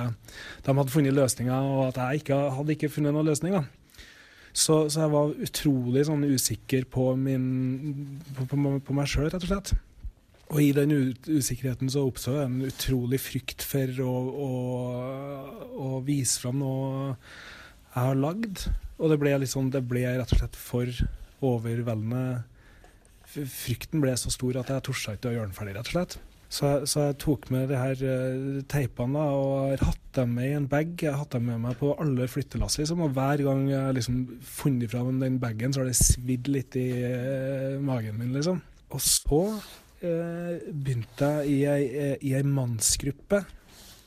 [0.65, 3.59] de hadde funnet løsninger, og at jeg ikke hadde ikke funnet noen løsning.
[3.59, 3.65] da.
[4.55, 9.43] Så, så jeg var utrolig sånn usikker på, min, på, på, på meg sjøl, rett
[9.43, 9.75] og slett.
[10.53, 14.13] Og i den usikkerheten så oppstod en utrolig frykt for å,
[14.45, 14.51] å,
[15.81, 18.67] å vise fram noe jeg har lagd.
[19.01, 20.91] Og det ble, liksom, det ble rett og slett for
[21.45, 22.43] overveldende.
[23.35, 26.17] Frykten ble så stor at jeg torde ikke å gjøre den ferdig, rett og slett.
[26.55, 30.47] Så, jeg- så jeg tok med de her eh, teipene og har hatt dem med
[30.53, 30.93] i en bag.
[31.03, 32.77] Jeg har hatt dem med meg på alle flyttelass.
[32.79, 36.47] Liksom, og hver gang jeg har liksom funnet fram den bagen, så har det svidd
[36.53, 38.31] litt i eh, magen min.
[38.37, 38.61] liksom.
[38.95, 39.41] Og så
[40.05, 43.45] begynte jeg i ei, eh, i ei mannsgruppe.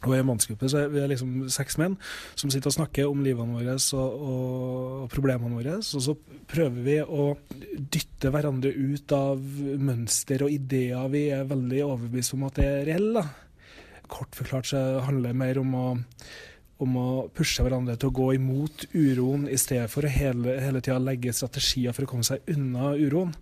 [0.06, 1.96] Og i en mannsgruppe så er vi liksom seks menn
[2.38, 5.80] som sitter og snakker om livene våre og, og problemene våre.
[5.82, 6.14] Og så
[6.48, 7.32] prøver vi å
[7.76, 9.42] dytte hverandre ut av
[9.82, 13.26] mønster og ideer vi er veldig overbevist om at det er reelle.
[14.08, 15.88] Kort forklart så handler det mer om å
[16.78, 20.82] om å pushe hverandre til å gå imot uroen, i stedet for å hele, hele
[20.86, 23.34] tida legge strategier for å komme seg unna uroen.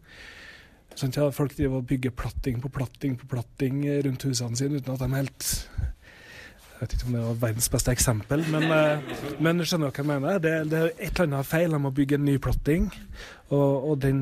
[0.96, 4.94] Sånn ja, folk driver og bygger platting på platting på platting rundt husene sine uten
[4.94, 9.60] at de helt Jeg vet ikke om det var verdens beste eksempel, men, eh, men
[9.60, 10.40] du skjønner hva jeg mener.
[10.44, 11.76] Det, det er et eller annet feil.
[11.76, 12.90] De må bygge en ny platting,
[13.48, 14.20] og, og den,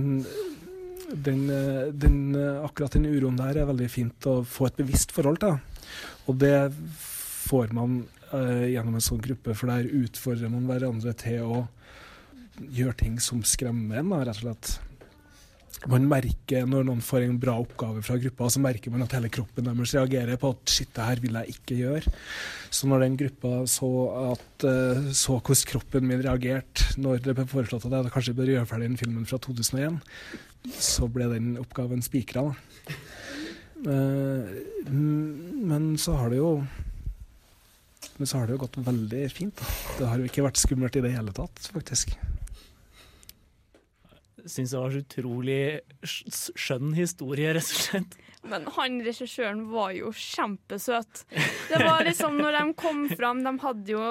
[1.14, 5.14] den, eh, den, eh, akkurat den uroen der er veldig fint å få et bevisst
[5.16, 5.58] forhold til.
[6.30, 6.56] Og det
[7.44, 11.64] får man eh, gjennom en sånn gruppe, for der utfordrer man hverandre til å
[12.62, 14.76] gjøre ting som skremmer en, rett og slett.
[15.92, 19.32] Man merker Når noen får en bra oppgave fra gruppa, så merker man at hele
[19.34, 22.14] kroppen deres reagerer på at shit, det her vil jeg ikke gjøre.
[22.74, 23.90] Så når den gruppa så,
[24.32, 28.54] at, eh, så hvordan kroppen min reagerte når det ble foreslått at jeg kanskje bør
[28.54, 30.00] gjøre ferdig den filmen fra 2001,
[30.80, 32.48] så ble den oppgaven spikra.
[33.84, 34.54] Eh,
[34.88, 36.54] Men så har det jo
[38.18, 39.56] Men så har det jo gått veldig fint.
[39.58, 39.66] da.
[40.00, 42.14] Det har jo ikke vært skummelt i det hele tatt, faktisk.
[44.46, 45.60] Syns det var så utrolig
[46.04, 48.16] skjønn historie, rett og slett.
[48.44, 51.22] Men han regissøren var jo kjempesøt.
[51.70, 54.08] Det var liksom når de kom fram, de hadde jo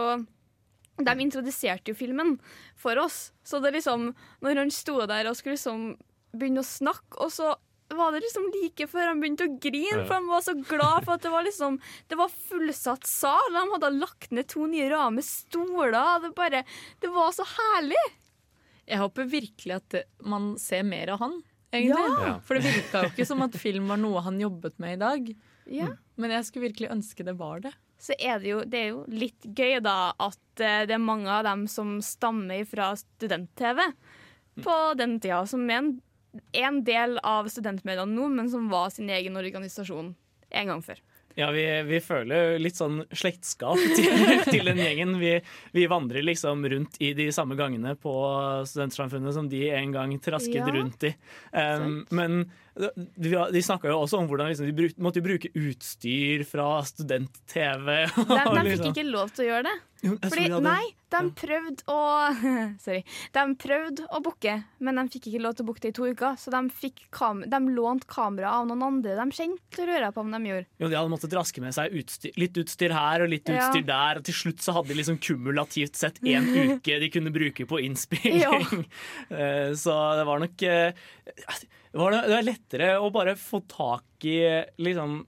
[1.02, 2.38] De introduserte jo filmen
[2.80, 3.32] for oss.
[3.44, 5.92] Så det liksom Når han sto der og skulle liksom
[6.32, 7.50] begynne å snakke, og så
[7.92, 11.18] var det liksom like før han begynte å grine, for han var så glad for
[11.18, 11.76] at det var liksom
[12.08, 13.52] Det var fullsatt sal.
[13.52, 15.92] De hadde lagt ned to nye rad med stoler.
[16.24, 16.64] Det bare
[17.04, 18.00] Det var så herlig!
[18.92, 19.96] Jeg håper virkelig at
[20.28, 21.38] man ser mer av han,
[21.72, 22.10] egentlig.
[22.20, 22.34] Ja.
[22.44, 25.32] For det virka jo ikke som at film var noe han jobbet med i dag.
[25.72, 25.88] Ja.
[26.20, 27.72] Men jeg skulle virkelig ønske det var det.
[28.02, 31.30] så er det jo, det er jo litt gøy da at eh, det er mange
[31.30, 33.78] av dem som stammer fra student-TV
[34.64, 35.92] på den tida, som er en,
[36.64, 40.12] en del av studentmediene nå, men som var sin egen organisasjon
[40.52, 40.98] en gang før.
[41.38, 45.14] Ja, vi, vi føler litt sånn slektskap til, til den gjengen.
[45.20, 45.34] Vi,
[45.76, 48.12] vi vandrer liksom rundt i de samme gangene på
[48.68, 50.68] Studentsamfunnet som de en gang trasket Ja.
[50.74, 51.14] rundt i.
[51.52, 52.42] Um, men
[52.76, 57.88] de, de snakka jo også om hvordan liksom, de bruk, måtte bruke utstyr fra student-TV.
[58.16, 59.74] De, de fikk liksom- ikke lov til å gjøre det.
[60.02, 60.82] Fordi, nei,
[61.14, 61.98] de prøvde å
[62.84, 63.02] Sorry.
[63.34, 66.08] De prøvde å booke, men de fikk ikke lov til å booke det i to
[66.10, 66.34] uker.
[66.40, 70.34] Så de, kam de lånte kamera av noen andre de kjente, lurer jeg på om
[70.34, 70.66] de gjorde.
[70.82, 73.60] Jo, de hadde måttet raske med seg utstyr, litt utstyr her og litt Ja.
[73.68, 74.18] utstyr der.
[74.18, 77.82] Og til slutt så hadde de liksom kumulativt sett én uke de kunne bruke på
[77.86, 78.40] innspilling.
[78.42, 78.58] Ja.
[79.32, 80.92] Eh, så det var nok eh,
[81.92, 84.36] det var, det var lettere å bare få tak i
[84.82, 85.22] liksom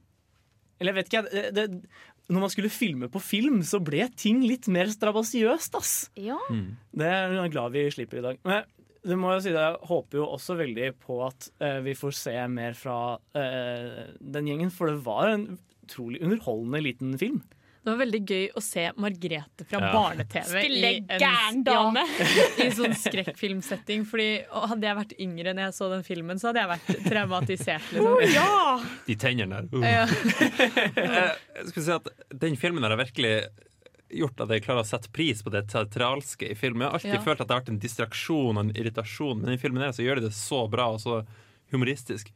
[0.79, 1.65] Eller jeg vet ikke, det, det,
[2.31, 5.93] når man skulle filme på film, så ble ting litt mer strabasiøst, ass.
[6.17, 6.39] Ja.
[6.49, 8.39] Det er jeg glad vi slipper i dag.
[8.47, 8.65] Men
[9.05, 12.35] det må jeg si, jeg håper jo også veldig på at eh, vi får se
[12.49, 12.97] mer fra
[13.37, 15.45] eh, den gjengen, for det var en
[15.85, 17.43] utrolig underholdende liten film.
[17.85, 19.89] Det var veldig gøy å se Margrethe fra Ja.
[19.93, 22.01] barne-TV Spille i en- gæren dame.
[22.17, 24.05] Ja, I sånn skrekkfilmsetting.
[24.09, 27.05] Fordi og Hadde jeg vært yngre når jeg så den filmen, så hadde jeg vært
[27.05, 27.91] traumatisert.
[27.93, 28.09] Liksom.
[28.09, 28.79] Oh, ja!
[29.07, 29.85] De tennene der.
[29.85, 30.05] Ja.
[31.05, 32.07] Eh, jeg skulle si at
[32.41, 33.35] Den filmen har virkelig
[34.15, 36.81] gjort at jeg klarer å sette pris på det teatralske i film.
[36.81, 37.21] Jeg har alltid Ja.
[37.25, 40.03] følt at det har vært en distraksjon og en irritasjon, men i filmen her så
[40.05, 41.21] gjør de det så bra og så
[41.73, 42.31] humoristisk.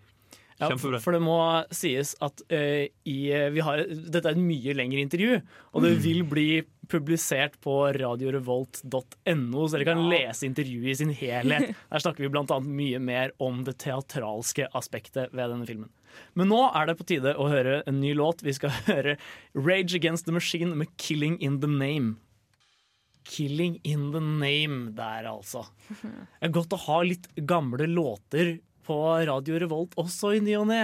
[0.59, 0.99] Ja, Kjempebra.
[0.99, 1.35] for det må
[1.71, 3.17] sies at uh, i,
[3.55, 5.37] vi har, dette er et mye lengre intervju,
[5.71, 6.01] og det Mm.
[6.03, 6.47] vil bli
[6.89, 11.71] publisert på radiorevolt.no, så dere kan lese intervjuet i sin helhet.
[11.93, 12.59] Der snakker vi bl.a.
[12.59, 15.89] mye mer om det teatralske aspektet ved denne filmen.
[16.35, 18.41] Men nå er det på tide å høre en ny låt.
[18.43, 19.15] Vi skal høre
[19.55, 22.17] Rage Against the Machine med 'Killing In The Name'.
[23.29, 25.65] Killing in the name der, altså.
[26.01, 28.57] Det er godt å ha litt gamle låter
[28.89, 28.97] på
[29.29, 30.83] Radio Revolt også i ny og ne.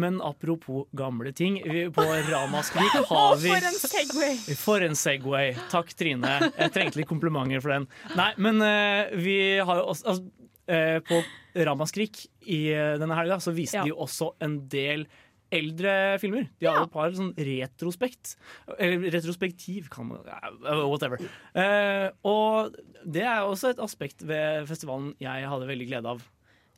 [0.00, 4.38] Men apropos gamle ting, vi, på Ramaskrik har vi For en Segway!
[4.56, 5.50] For en Segway.
[5.72, 6.38] Takk, Trine.
[6.56, 7.88] Jeg trengte litt komplimenter for den.
[8.16, 11.20] Nei, men eh, vi har jo også altså, eh, På
[11.68, 13.84] Ramaskrik i eh, denne helga så viste Ja.
[13.84, 15.04] de jo også en del
[15.52, 16.46] eldre filmer.
[16.56, 18.36] De har jo et par sånn retrospekt.
[18.78, 20.52] Eller retrospektiv, kan man ja,
[20.88, 21.20] Whatever.
[21.52, 26.24] Uh, og det er også et aspekt ved festivalen jeg hadde veldig glede av.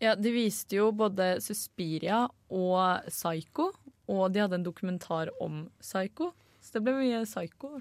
[0.05, 3.71] Ja, De viste jo både Suspiria og Psycho,
[4.11, 6.35] og de hadde en dokumentar om Psycho.
[6.65, 7.79] Så det ble mye Psycho.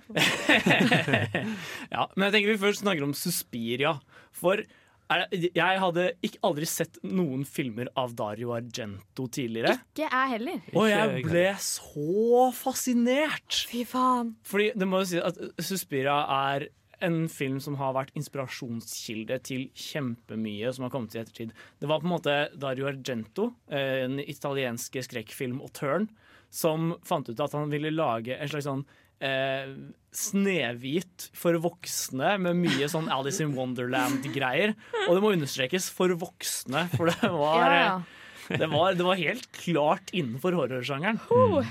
[1.95, 3.97] ja, men jeg tenker vi først snakker om Suspiria.
[4.35, 9.75] For det, jeg hadde ikke, aldri sett noen filmer av Dario Argento tidligere.
[9.93, 10.61] Ikke jeg heller.
[10.73, 13.59] Og jeg ble så fascinert!
[13.69, 14.33] Fy faen.
[14.47, 16.67] Fordi det må jo si at Suspiria er
[17.01, 21.53] en film som har vært inspirasjonskilde til kjempemye som har kommet i ettertid.
[21.79, 26.09] Det var på en måte Dario Argento, den italienske skrekkfilmautøren,
[26.53, 28.83] som fant ut at han ville lage en slags sånn
[29.23, 29.73] eh,
[30.13, 34.75] Snehvit for voksne med mye sånn Alice in Wonderland-greier.
[35.07, 39.49] Og det må understrekes for voksne, for det var, eh, det var, det var helt
[39.57, 41.21] klart innenfor horrorsjangeren.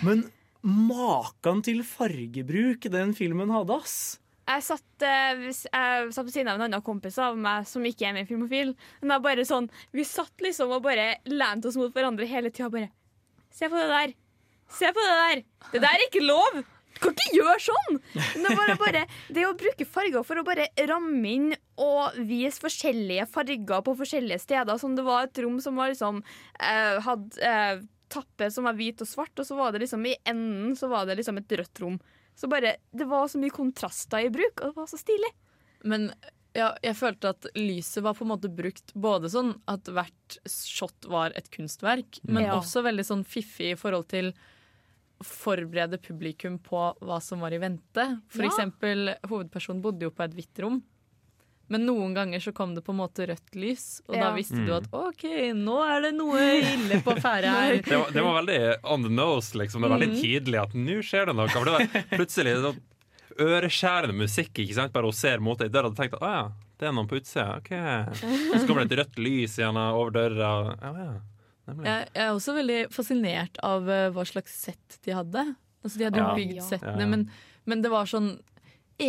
[0.03, 0.27] Men
[0.67, 3.97] maken til fargebruk den filmen hadde, ass.
[4.43, 8.09] Jeg satt, eh, jeg satt på siden av en annen kompis av meg som ikke
[8.09, 8.75] er med i Filmofil.
[9.01, 12.71] Men er bare sånn, Vi satt liksom og bare lente oss mot hverandre hele tida.
[12.71, 12.91] Bare
[13.53, 14.15] Se på det der!
[14.73, 15.43] Se på det der!
[15.73, 16.63] Det der er ikke lov!
[16.93, 18.01] Du kan ikke gjøre sånn!
[18.15, 21.49] Det, bare, bare, det å bruke farger for å bare ramme inn
[21.81, 24.79] og vise forskjellige farger på forskjellige steder.
[24.81, 26.23] Som det var et rom som var liksom
[26.59, 27.83] eh, hadde eh,
[28.13, 31.07] tappe som var hvit og svart, og så var det liksom i enden så var
[31.09, 31.99] det liksom et rødt rom.
[32.35, 35.31] Så bare, Det var så mye kontraster i bruk, og det var så stilig.
[35.85, 36.13] Men
[36.55, 41.07] ja, jeg følte at lyset var på en måte brukt både sånn at hvert shot
[41.09, 42.59] var et kunstverk, men Ja.
[42.61, 44.33] også veldig sånn fiffig i forhold til
[45.23, 48.21] forberede publikum på hva som var i vente.
[48.29, 48.49] For Ja.
[48.51, 50.83] eksempel, hovedpersonen bodde jo på et hvitt rom.
[51.73, 54.67] Men noen ganger så kom det på en måte rødt lys, og da visste visste
[54.67, 54.77] du Mm.
[54.77, 55.25] at OK,
[55.57, 57.79] nå er det noe ille på ferde her.
[57.87, 58.59] Det var, det var veldig
[58.93, 59.81] on the nose, liksom.
[59.83, 60.21] Det var veldig Mhm.
[60.23, 61.49] tydelig at nå skjer det noe.
[61.49, 62.81] For det var plutselig sånn
[63.41, 64.53] øreskjærende musikk.
[64.61, 64.93] Ikke sant?
[64.93, 66.45] Bare hun ser mot deg i døra og tenker at å ja,
[66.79, 67.57] det er noen på utsida.
[67.59, 67.71] Ok.
[68.59, 70.53] Så kommer det et rødt lys gjerne over døra.
[70.83, 71.13] Ja, ja.
[71.73, 75.45] Jeg, jeg er også veldig fascinert av eh, hva slags sett de hadde.
[75.85, 76.35] Altså, de hadde jo Ja.
[76.37, 77.07] bygd settene, Ja, ja.
[77.15, 77.31] Men,
[77.65, 78.33] men det var sånn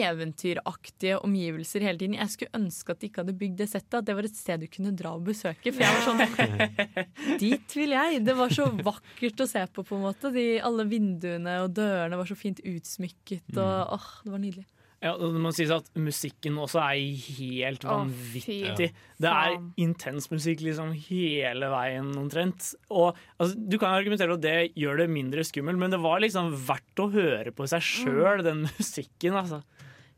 [0.01, 2.17] eventyraktige omgivelser hele tiden.
[2.17, 4.63] Jeg skulle ønske at de ikke hadde bygd det settet, at det var et sted
[4.63, 5.73] du kunne dra og besøke.
[5.73, 6.77] For jeg var sånn
[7.43, 8.21] Dit vil jeg!
[8.25, 10.31] Det var så vakkert å se på, på en måte.
[10.35, 13.59] De, alle vinduene og dørene var så fint utsmykket, Mm.
[13.63, 14.65] og åh, det var nydelig.
[15.03, 17.01] Ja, det må sies at Musikken også er
[17.35, 18.87] helt vanvittig.
[19.19, 22.69] det er intens musikk liksom hele veien omtrent.
[22.89, 26.53] Og altså, Du kan argumentere at det gjør det mindre skummelt, men det var liksom
[26.55, 29.35] verdt å høre på seg sjøl, den musikken.
[29.43, 29.59] altså.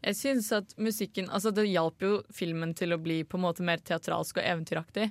[0.06, 3.66] Jeg synes at musikken altså Det hjalp jo filmen til å bli på en måte
[3.66, 5.10] mer teatralsk og eventyraktig.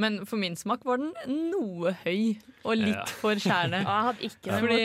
[0.00, 3.02] Men for min smak var den noe høy og litt Ja.
[3.20, 3.82] for skjærende.
[3.84, 4.78] Jeg hadde ikke det Fordi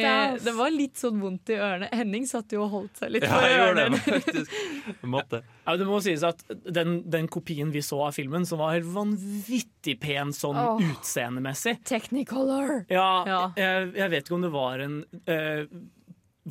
[0.44, 1.88] det, var litt sånn vondt i ørene.
[1.96, 4.02] Henning satt jo og holdt seg litt Ja, for ørene.
[4.04, 4.44] det.
[5.16, 5.42] Måtte.
[5.64, 8.92] Ja, det må sies at den, den kopien vi så av filmen, som var helt
[8.92, 10.84] vanvittig pen sånn oh.
[10.92, 12.82] utseendemessig Technicolor.
[12.92, 15.64] Ja, Jeg, jeg vet ikke om det var en eh,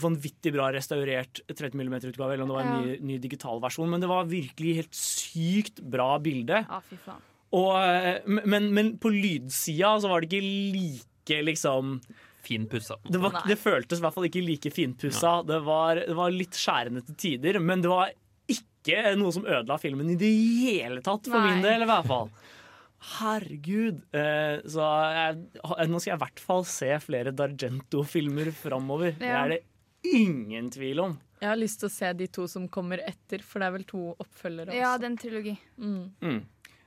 [0.02, 4.02] vanvittig bra restaurert 30 mm-utgave, eller om det var en ny, ny digital versjon, men
[4.02, 6.62] det var virkelig helt sykt bra bilde.
[6.66, 7.24] Ja, fy faen.
[7.56, 11.98] Og, eh, men, men på lydsida så var det ikke like liksom
[12.46, 12.94] Finpussa.
[13.02, 15.40] Det, var, det føltes i hvert fall ikke like finpussa.
[15.42, 18.12] Det var, det var litt skjærende til tider, men det var
[18.46, 20.30] ikke noe som ødela filmen i det
[20.62, 21.56] hele tatt, for Nei.
[21.56, 22.30] min del i hvert fall.
[23.16, 23.98] Herregud.
[24.14, 25.40] Eh, så jeg,
[25.90, 29.16] nå skal jeg i hvert fall se flere Dargento-filmer framover.
[29.18, 29.60] Det er det
[30.14, 31.16] ingen tvil om.
[31.40, 33.86] Jeg har lyst til å se de to som kommer etter, for det er vel
[33.88, 34.78] to oppfølgere også.
[34.78, 35.56] Ja, det er en trilogi.
[35.76, 36.04] Mm.
[36.22, 36.38] Mm.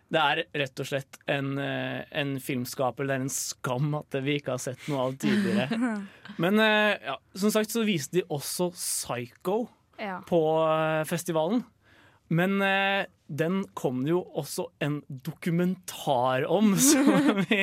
[0.09, 3.05] Det er rett og slett en, eh, en filmskaper.
[3.05, 5.99] Det er en skam at vi ikke har sett noe av tidligere.
[6.43, 9.67] Men eh, ja, som sagt så viste de også Psycho.
[9.99, 10.21] Ja.
[10.23, 11.61] på eh, festivalen.
[12.29, 17.61] Men eh, den kom det jo også en dokumentar om, som vi,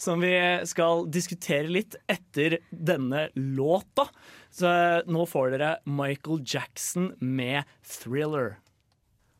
[0.00, 0.34] som vi
[0.68, 4.08] skal diskutere litt etter denne låta.
[4.52, 8.56] Så eh, nå får dere Michael Jackson med 'Thriller'.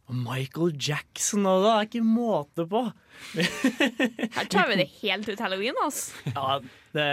[0.07, 2.83] Michael Jackson og det er ikke måte på!
[4.37, 6.15] Her tar vi det helt ut halloween, altså.
[6.31, 6.61] Ja,
[6.95, 7.07] det,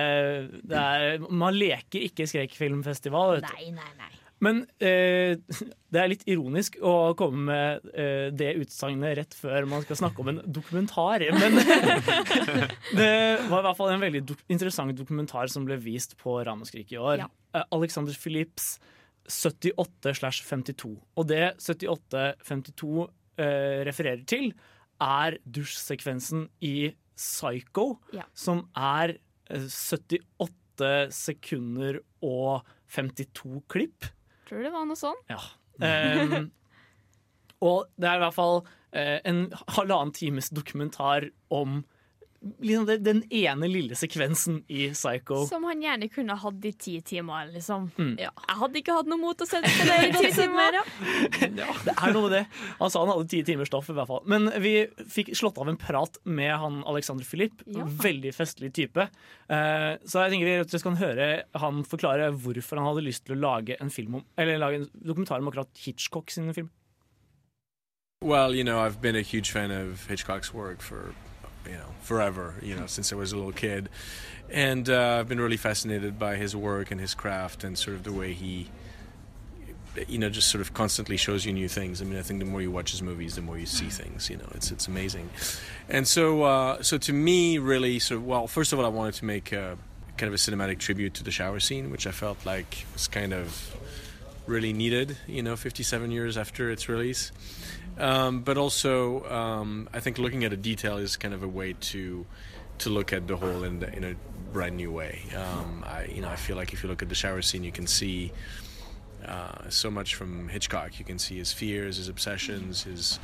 [0.69, 3.39] det er, man leker ikke skrekkfilmfestival.
[3.39, 3.55] vet du.
[3.57, 4.11] Nei, nei, nei.
[4.43, 5.37] Men eh,
[5.93, 10.23] det er litt ironisk å komme med eh, det utsagnet rett før man skal snakke
[10.23, 11.23] om en dokumentar.
[11.37, 11.59] Men
[12.99, 13.13] det
[13.49, 16.99] var i hvert fall en veldig do interessant dokumentar som ble vist på Ramaskrik i
[17.01, 17.23] år.
[17.25, 17.29] Ja.
[17.55, 18.75] Eh, Alexander Phillips
[19.29, 20.89] 78-52.
[21.15, 23.05] Og det 78-52
[23.39, 24.51] eh, refererer til,
[25.03, 28.25] er dusjsekvensen i Psycho, Ja.
[28.33, 29.15] som er
[29.49, 34.09] eh, 78 sekunder og 52 klipp.
[34.53, 35.17] Tror det var noe sånn.
[35.31, 35.39] Ja.
[35.81, 36.51] Um,
[37.65, 38.59] og det er i hvert fall
[38.93, 41.79] eh, en halvannen times dokumentar om
[42.63, 45.43] liksom det, den ene lille sekvensen i Psycho.
[45.49, 47.89] Som han gjerne kunne hatt i ti timer, liksom.
[47.97, 48.13] Mm.
[48.21, 48.31] Ja.
[48.47, 50.79] Jeg hadde ikke hatt noe mot å sette det i ti timer.
[50.79, 51.69] Ja.
[51.85, 52.43] Det er noe med det.
[52.81, 54.23] Han sa han hadde ti timers stoff, i hvert fall.
[54.29, 54.75] Men vi
[55.15, 57.63] fikk slått av en prat med han Alexander Philipp.
[57.65, 57.87] Ja.
[58.03, 59.07] Veldig festlig type.
[59.47, 61.27] Eh, så jeg tenker vi rett og slett kan høre
[61.59, 64.87] han forklare hvorfor han hadde lyst til å lage en film om Eller lage en
[64.93, 66.71] dokumentar om akkurat Hitchcock sin film.
[68.23, 71.13] Well, you know, I've been a huge fan of Hitchcock's work for,
[71.65, 73.89] you know, forever, you know, since I was a little kid.
[74.49, 78.03] And uh, I've been really fascinated by his work and his craft and sort of
[78.03, 78.69] the way he,
[80.07, 82.01] you know, just sort of constantly shows you new things.
[82.01, 84.29] I mean, I think the more you watch his movies, the more you see things,
[84.29, 85.29] you know, it's, it's amazing.
[85.89, 89.25] And so, uh, so to me, really, so, well, first of all, I wanted to
[89.25, 89.77] make a,
[90.17, 93.33] kind of a cinematic tribute to the shower scene, which I felt like was kind
[93.33, 93.75] of
[94.45, 97.31] really needed, you know, 57 years after its release.
[97.97, 101.73] Um, but also, um, I think looking at a detail is kind of a way
[101.73, 102.25] to
[102.79, 104.15] to look at the whole in, the, in a
[104.51, 105.21] brand new way.
[105.37, 107.71] Um, I, you know, I feel like if you look at the shower scene, you
[107.71, 108.31] can see
[109.25, 110.97] uh, so much from Hitchcock.
[110.97, 113.19] You can see his fears, his obsessions, his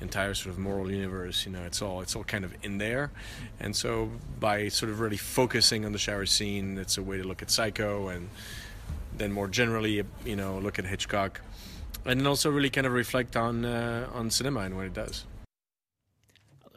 [0.00, 1.44] entire sort of moral universe.
[1.46, 3.10] You know, it's all it's all kind of in there.
[3.60, 4.10] And so,
[4.40, 7.50] by sort of really focusing on the shower scene, it's a way to look at
[7.50, 8.28] Psycho and
[9.18, 11.40] then more generally, you know, look at Hitchcock,
[12.06, 15.24] and then also really kind of reflect on uh, on cinema and what it does.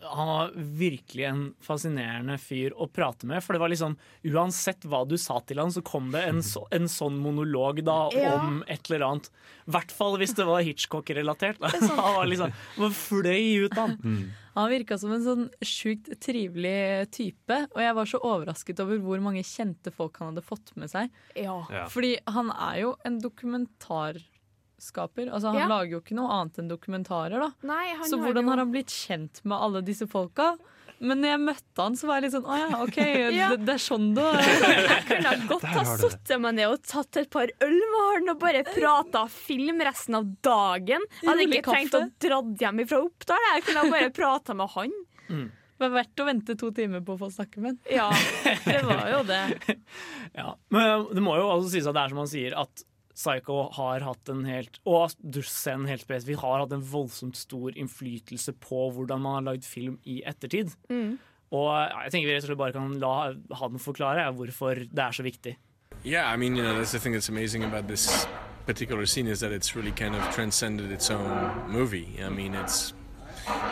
[0.09, 3.43] han var virkelig en fascinerende fyr å prate med.
[3.43, 6.61] For det var liksom, uansett hva du sa til han, så kom det en, så,
[6.71, 8.37] en sånn monolog da Ja.
[8.39, 9.27] om et eller annet.
[9.67, 11.59] I hvert fall hvis det var Hitchcock-relatert.
[11.59, 11.73] da.
[11.99, 12.55] Han var liksom,
[12.95, 13.97] fløy ut han.
[14.57, 19.21] Han virka som en sånn sjukt trivelig type, og jeg var så overrasket over hvor
[19.21, 21.11] mange kjente folk han hadde fått med seg.
[21.37, 21.59] Ja.
[21.69, 21.83] Ja.
[21.93, 25.29] Fordi han er jo en dokumentarskaper.
[25.29, 25.67] Altså, han Ja.
[25.67, 27.51] lager jo ikke noe annet enn dokumentarer, da.
[27.63, 30.57] Nei, han Så hvordan har han blitt kjent med alle disse folka?
[30.99, 32.97] Men når jeg møtte han, så var jeg litt sånn Å ja, OK,
[33.37, 33.49] Ja.
[33.53, 34.31] det, det er sånn da.
[34.41, 38.41] Jeg kunne godt ha har meg ned og tatt et par øl med han og
[38.41, 41.05] bare prata film resten av dagen.
[41.21, 43.47] Jeg hadde ikke trengt å dra hjem fra Oppdal.
[43.53, 44.97] Jeg kunne bare prata med han.
[45.77, 47.81] Det var verdt å vente to timer på å få snakke med han.
[47.93, 48.09] Ja,
[48.65, 49.41] det var jo det.
[50.33, 50.51] Ja.
[50.73, 52.85] Men det må jo også sies at det er som han sier, at
[53.17, 58.53] Psycho har hatt en helt Og Dussen helt spesifikt har hatt en voldsomt stor innflytelse
[58.61, 60.75] på hvordan man har lagd film i ettertid.
[60.91, 61.17] Mm.
[61.57, 61.69] Og
[62.03, 63.13] jeg tenker vi rett og slett bare kan la
[63.61, 65.55] han forklare hvorfor det er så viktig.
[66.03, 68.27] Yeah, I mean, you know, that's the thing that's amazing about this
[68.65, 72.19] particular scene is that it's really kind of transcended its own movie.
[72.23, 72.93] I mean, it's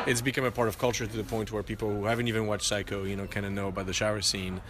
[0.08, 2.66] it's become a part of culture to the point where people who haven't even watched
[2.66, 4.62] Psycho, you know, kind of know about the shower scene,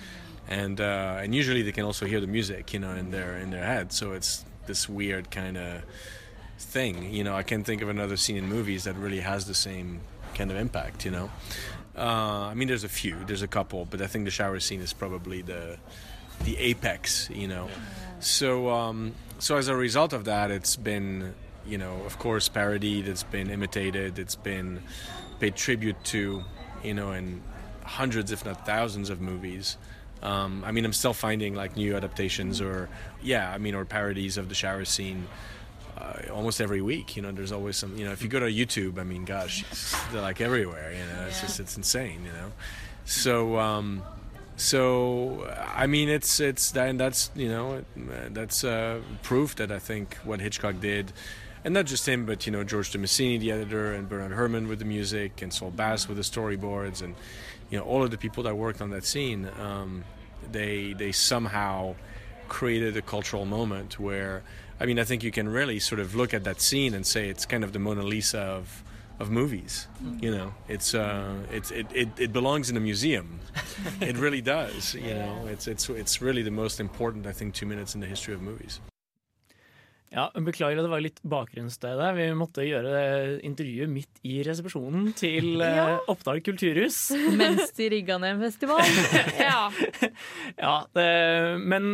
[0.48, 3.52] and uh, and usually they can also hear the music, you know, in their in
[3.52, 3.94] their head.
[3.94, 5.84] So it's this weird kind of
[6.58, 7.14] thing.
[7.14, 10.02] You know, I can't think of another scene in movies that really has the same
[10.34, 11.06] kind of impact.
[11.06, 11.32] You know,
[11.98, 14.82] uh, I mean, there's a few, there's a couple, but I think the shower scene
[14.82, 15.78] is probably the
[16.44, 17.30] the apex.
[17.30, 17.70] You know,
[18.20, 21.34] so um, so as a result of that, it's been
[21.68, 23.08] you know, of course, parodied.
[23.08, 24.20] It's been imitated.
[24.20, 24.82] It's been
[25.40, 26.44] paid tribute to,
[26.84, 27.42] you know, in
[27.84, 29.78] hundreds, if not thousands, of movies.
[30.26, 32.90] Um, I mean, I'm still finding like new adaptations or,
[33.22, 35.28] yeah, I mean, or parodies of the shower scene
[35.98, 37.16] uh, almost every week.
[37.16, 37.96] You know, there's always some.
[37.98, 39.64] You know, if you go to YouTube, I mean, gosh,
[40.12, 40.92] they're like everywhere.
[40.92, 42.22] You know, it's just it's insane.
[42.26, 42.52] You know,
[43.06, 43.58] so.
[43.58, 44.04] Um,
[44.58, 49.70] so I mean, it's it's that and that's you know uh, that's uh, proof that
[49.70, 51.12] I think what Hitchcock did,
[51.66, 54.70] and not just him, but you know George de Messini, the editor, and Bernard Herrmann
[54.70, 57.16] with the music, and Saul Bass with the storyboards, and
[57.70, 60.06] you know all of the people that worked on that scene, um,
[60.52, 61.96] they they somehow
[62.48, 64.44] created a cultural moment where,
[64.80, 67.30] I mean, I think you can really sort of look at that scene and say
[67.30, 68.84] it's kind of the Mona Lisa of
[69.20, 69.88] of movies.
[70.22, 73.40] You know, it's uh, it's it, it, it belongs in a museum.
[74.02, 74.94] it really does.
[74.94, 78.08] You know, it's it's it's really the most important, I think, two minutes in the
[78.08, 78.80] history of movies.
[80.14, 82.14] Ja, Beklager at det var litt bakgrunnsstøy der.
[82.16, 85.88] Vi måtte gjøre intervjuet midt i resepsjonen til eh, Ja.
[86.12, 87.00] Oppdal kulturhus.
[87.42, 88.86] Mens de rigga ned en festival.
[89.42, 89.66] ja.
[90.60, 91.10] Ja, det,
[91.66, 91.92] men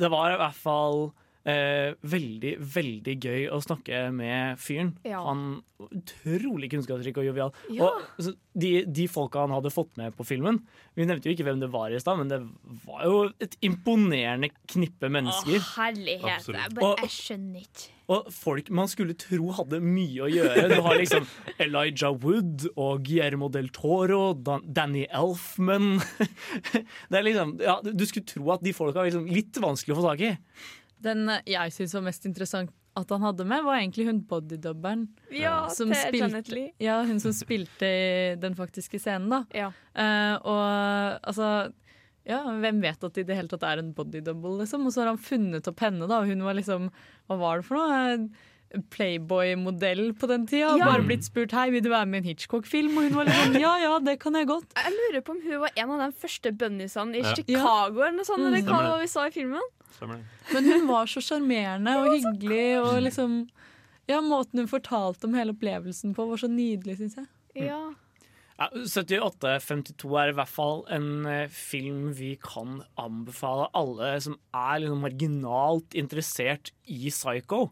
[0.00, 1.06] det var i hvert fall
[1.44, 4.94] eh, veldig, veldig gøy å snakke med fyren.
[5.06, 5.22] Ja.
[5.26, 7.50] Han utrolig kunnskapsrik og jovial.
[7.72, 7.90] Ja.
[7.90, 10.60] Og så de, de folka han hadde fått med på filmen
[10.94, 12.38] Vi nevnte jo ikke hvem det var i stad, men det
[12.84, 15.58] var jo et imponerende knippe mennesker.
[15.58, 16.46] Å, herlighet.
[16.76, 17.90] Bare, Og- jeg skjønner ikke.
[18.14, 20.66] Og folk man skulle tro hadde mye å gjøre.
[20.74, 21.24] Du har liksom
[21.64, 25.94] Elijah Wood og Guillermo del Toro, Dan Danny Elfman
[27.08, 30.00] Det er liksom, ja, Du skulle tro at de folka var liksom litt vanskelig å
[30.02, 30.34] få tak i.
[31.02, 35.08] Den jeg syns var mest interessant at han hadde med, var egentlig hun bodydubberen.
[35.34, 36.72] Ja, som til spilte- Janet Lee.
[36.78, 39.40] Ja, hun som spilte i den faktiske scenen, da.
[39.96, 41.72] Eh, og altså
[42.24, 44.86] ja, Hvem vet at det i det hele tatt er en bodydouble, liksom?
[44.86, 46.86] Og så har han funnet opp henne, da, og hun var liksom
[47.28, 48.14] Hva var det for noe?
[48.14, 50.72] Eh, Playboy-modell på den tida.
[50.78, 50.86] Ja.
[50.88, 53.58] Bare blitt spurt hei, vil du være med i en Hitchcock-film, og hun var liksom
[53.60, 54.72] ja ja, det kan jeg godt.
[54.78, 57.34] Jeg lurer på om hun var en av de første bunniesene i Ja.
[57.34, 58.54] Chicago eller noe sånt, Mm.
[58.54, 59.62] eller hva vi sa i filmen.
[60.00, 63.44] Men hun var så sjarmerende og hyggelig, og liksom
[64.10, 67.28] Ja, måten hun fortalte om hele opplevelsen på, var så nydelig, syns jeg.
[67.70, 67.82] Ja.
[68.54, 74.84] Ja, 7852 er i hvert fall en eh, film vi kan anbefale alle som er
[74.84, 77.64] liksom marginalt interessert i Psycho.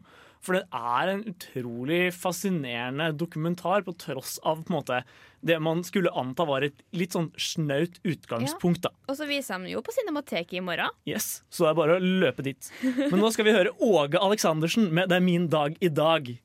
[0.43, 4.97] For det er en utrolig fascinerende dokumentar, på tross av på en måte,
[5.43, 8.81] det man skulle anta var et litt sånn snaut utgangspunkt.
[8.83, 8.91] da.
[9.07, 10.91] Og så viser de jo på Cinemateket i morgen.
[11.07, 12.71] Yes, Så det er bare å løpe dit.
[12.83, 16.37] Men nå skal vi høre Åge Aleksandersen med 'Det er min dag i dag'.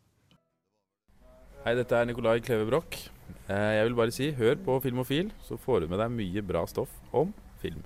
[1.64, 3.08] Hei, dette er Nicolai Kleve Broch.
[3.48, 6.64] Eh, Jeg vil bare si, hør på Filmofil, så får du med deg mye bra
[6.66, 7.82] stoff om film.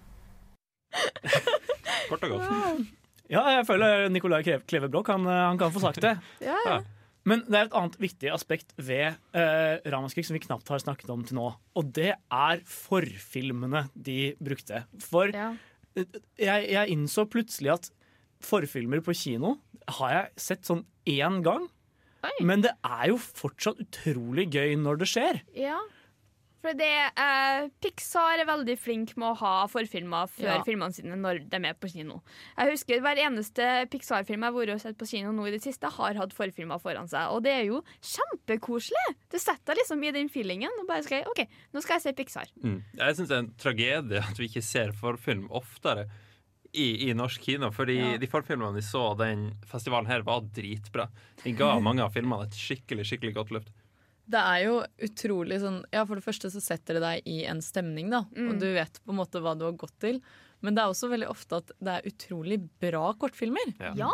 [2.09, 2.87] Kort og godt.
[3.33, 6.17] Ja, jeg føler Nicolai Kleve- Broch han, eh, han kan få sagt det.
[6.45, 6.81] Ja, ja.
[7.25, 11.11] Men det er et annet viktig aspekt ved uh, Ramaskrik som vi knapt har snakket
[11.15, 11.45] om til nå.
[11.79, 14.83] Og det er forfilmene de brukte.
[15.05, 15.53] For Ja.
[15.95, 16.05] eh,
[16.43, 17.91] jeg, jeg innså plutselig at
[18.43, 19.55] forfilmer på kino
[20.01, 21.69] har jeg sett sånn én gang.
[22.43, 25.41] Men det er jo fortsatt utrolig gøy når det skjer.
[25.59, 25.79] Ja.
[26.63, 26.89] For det,
[27.19, 30.63] eh, Pixar er veldig flink med å ha forfilmer før Ja.
[30.63, 32.21] filmene sine når de er på kino.
[32.57, 35.63] Jeg husker Hver eneste Pixar-film jeg har vært og sett på kino nå i det
[35.65, 37.33] siste, har hatt forfilmer foran seg.
[37.35, 39.17] Og det er jo kjempekoselig!
[39.29, 40.71] Du setter deg liksom i den feelingen.
[40.81, 41.45] Og bare skal OK,
[41.75, 42.47] nå skal jeg se Pixar.
[42.63, 42.79] Mm.
[42.95, 46.07] Jeg syns det er en tragedie at vi ikke ser forfilm oftere
[46.73, 47.71] i, i norsk kino.
[47.75, 48.17] Fordi Ja.
[48.23, 51.09] de forfilmene vi så den festivalen her, var dritbra.
[51.43, 53.73] De ga mange av filmene et skikkelig skikkelig godt løft.
[54.33, 57.61] Det er jo utrolig sånn Ja, for det første så setter det deg i en
[57.65, 58.25] stemning, da.
[58.37, 58.49] Mm.
[58.51, 60.23] Og du vet på en måte hva du har gått til.
[60.63, 63.75] Men det er også veldig ofte at det er utrolig bra kortfilmer.
[63.99, 64.13] Ja.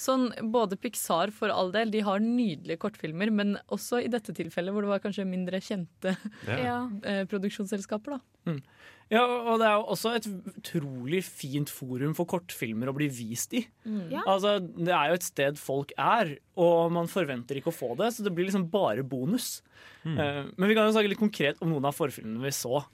[0.00, 4.72] Sånn, Både Pixar for all del, de har nydelige kortfilmer, men også i dette tilfellet
[4.72, 6.14] hvor det var kanskje mindre kjente
[6.48, 6.78] Ja.
[7.04, 8.16] eh, produksjonsselskaper.
[8.16, 8.20] da.
[8.48, 8.62] Mm.
[9.10, 13.56] Ja, og det er jo også et utrolig fint forum for kortfilmer å bli vist
[13.58, 13.64] i.
[13.82, 14.04] Mm.
[14.12, 14.22] Ja.
[14.22, 18.12] Altså, det er jo et sted folk er, og man forventer ikke å få det,
[18.14, 19.56] så det blir liksom bare bonus.
[20.06, 22.84] Eh, men vi kan jo snakke litt konkret om noen av forfilmene vi så.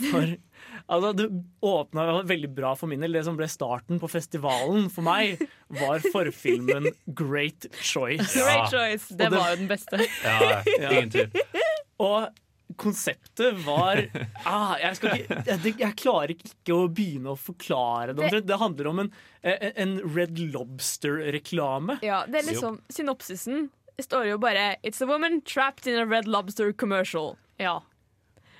[0.00, 0.32] For
[0.92, 1.28] altså, det
[1.60, 3.18] åpna veldig bra for min del.
[3.18, 5.44] Det som ble starten på festivalen for meg,
[5.76, 6.88] var forfilmen
[7.20, 8.32] Great Choice.
[8.32, 10.00] Great Choice, det var jo den beste.
[10.24, 11.46] Ja, ingen tvil.
[12.06, 12.32] Og
[12.76, 14.02] konseptet var
[14.44, 18.30] ah, jeg, skal ikke, jeg, jeg klarer ikke å begynne å forklare det.
[18.34, 19.10] Det- Det handler om en,
[19.46, 21.98] en Red Lobster-reklame.
[22.02, 23.68] Ja, det er liksom Synopsisen
[24.02, 27.36] står jo bare 'It's a woman trapped in a red lobster commercial'.
[27.58, 27.80] Ja.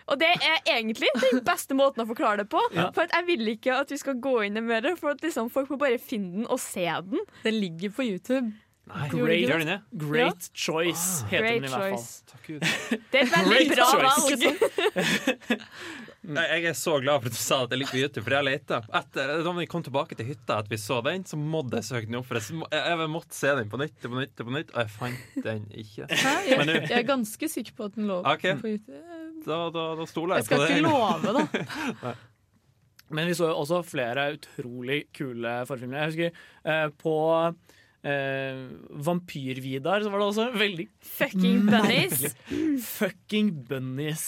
[0.08, 2.60] Og det er egentlig den beste måten å forklare det på.
[2.72, 2.90] Ja.
[2.94, 5.50] For at jeg vil ikke at vi skal gå inn i mer, for at liksom
[5.50, 7.18] folk må bare finne den og se den.
[7.42, 8.52] Den ligger på YouTube.
[8.86, 9.80] Great, Gjør den?
[9.98, 12.04] Great Choice heter Great den i hvert fall.
[12.30, 12.60] Takk Gud.
[13.10, 14.36] Det er et veldig Great bra choice.
[14.36, 14.44] valg.
[16.26, 18.60] Jeg jeg er så glad for at du sa at jeg liker YouTube, for jeg.
[19.00, 22.06] Etter da vi kom tilbake til hytta, at vi så den, så måtte jeg søke
[22.06, 22.28] den opp.
[22.30, 24.92] For jeg, jeg, jeg måtte se den på nytt på nytt, på nytt Og jeg
[24.94, 26.06] fant den ikke.
[26.12, 26.36] Hæ?
[26.52, 28.54] Jeg, jeg er ganske sikker på at den lå okay.
[28.60, 29.02] på YouTube.
[29.48, 31.34] da, da, da stoler Jeg jeg, på skal ikke love,
[32.04, 32.14] da.
[33.16, 36.06] Men vi så jo også flere utrolig kule forfilmer.
[36.06, 37.16] Jeg husker eh, på
[38.06, 38.60] eh,
[39.06, 40.86] Vampyr-Vidar, så var det også veldig
[41.16, 42.26] Fucking bunnies.
[42.86, 44.26] Fucking bunnies.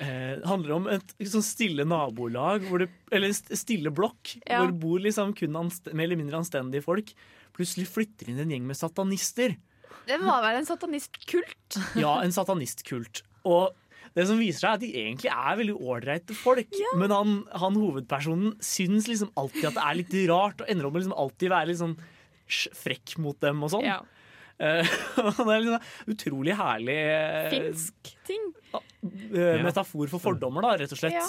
[0.00, 4.60] Eh, det handler om et sånn stille nabolag, hvor det, eller en stille blokk, Ja.
[4.62, 7.12] hvor det bor liksom kun mer eller mindre anstendige folk.
[7.56, 9.56] Plutselig flytter inn en gjeng med satanister.
[10.08, 11.78] Det var vel en satanistkult?
[12.02, 13.22] Ja, en satanistkult.
[13.48, 13.74] Og
[14.16, 16.72] det som viser seg er at de egentlig er veldig ålreite folk.
[16.98, 20.96] Men han, han hovedpersonen syns liksom alltid at det er litt rart, og ender opp
[20.96, 21.98] med liksom alltid være litt sånn
[22.78, 23.86] frekk mot dem og sånn.
[23.88, 23.98] Ja.
[24.58, 24.94] Eh,
[25.38, 28.48] det er liksom utrolig herlig eh, Finsk ting.
[28.74, 31.18] eh, metafor for fordommer, da, rett og slett.
[31.18, 31.28] Ja.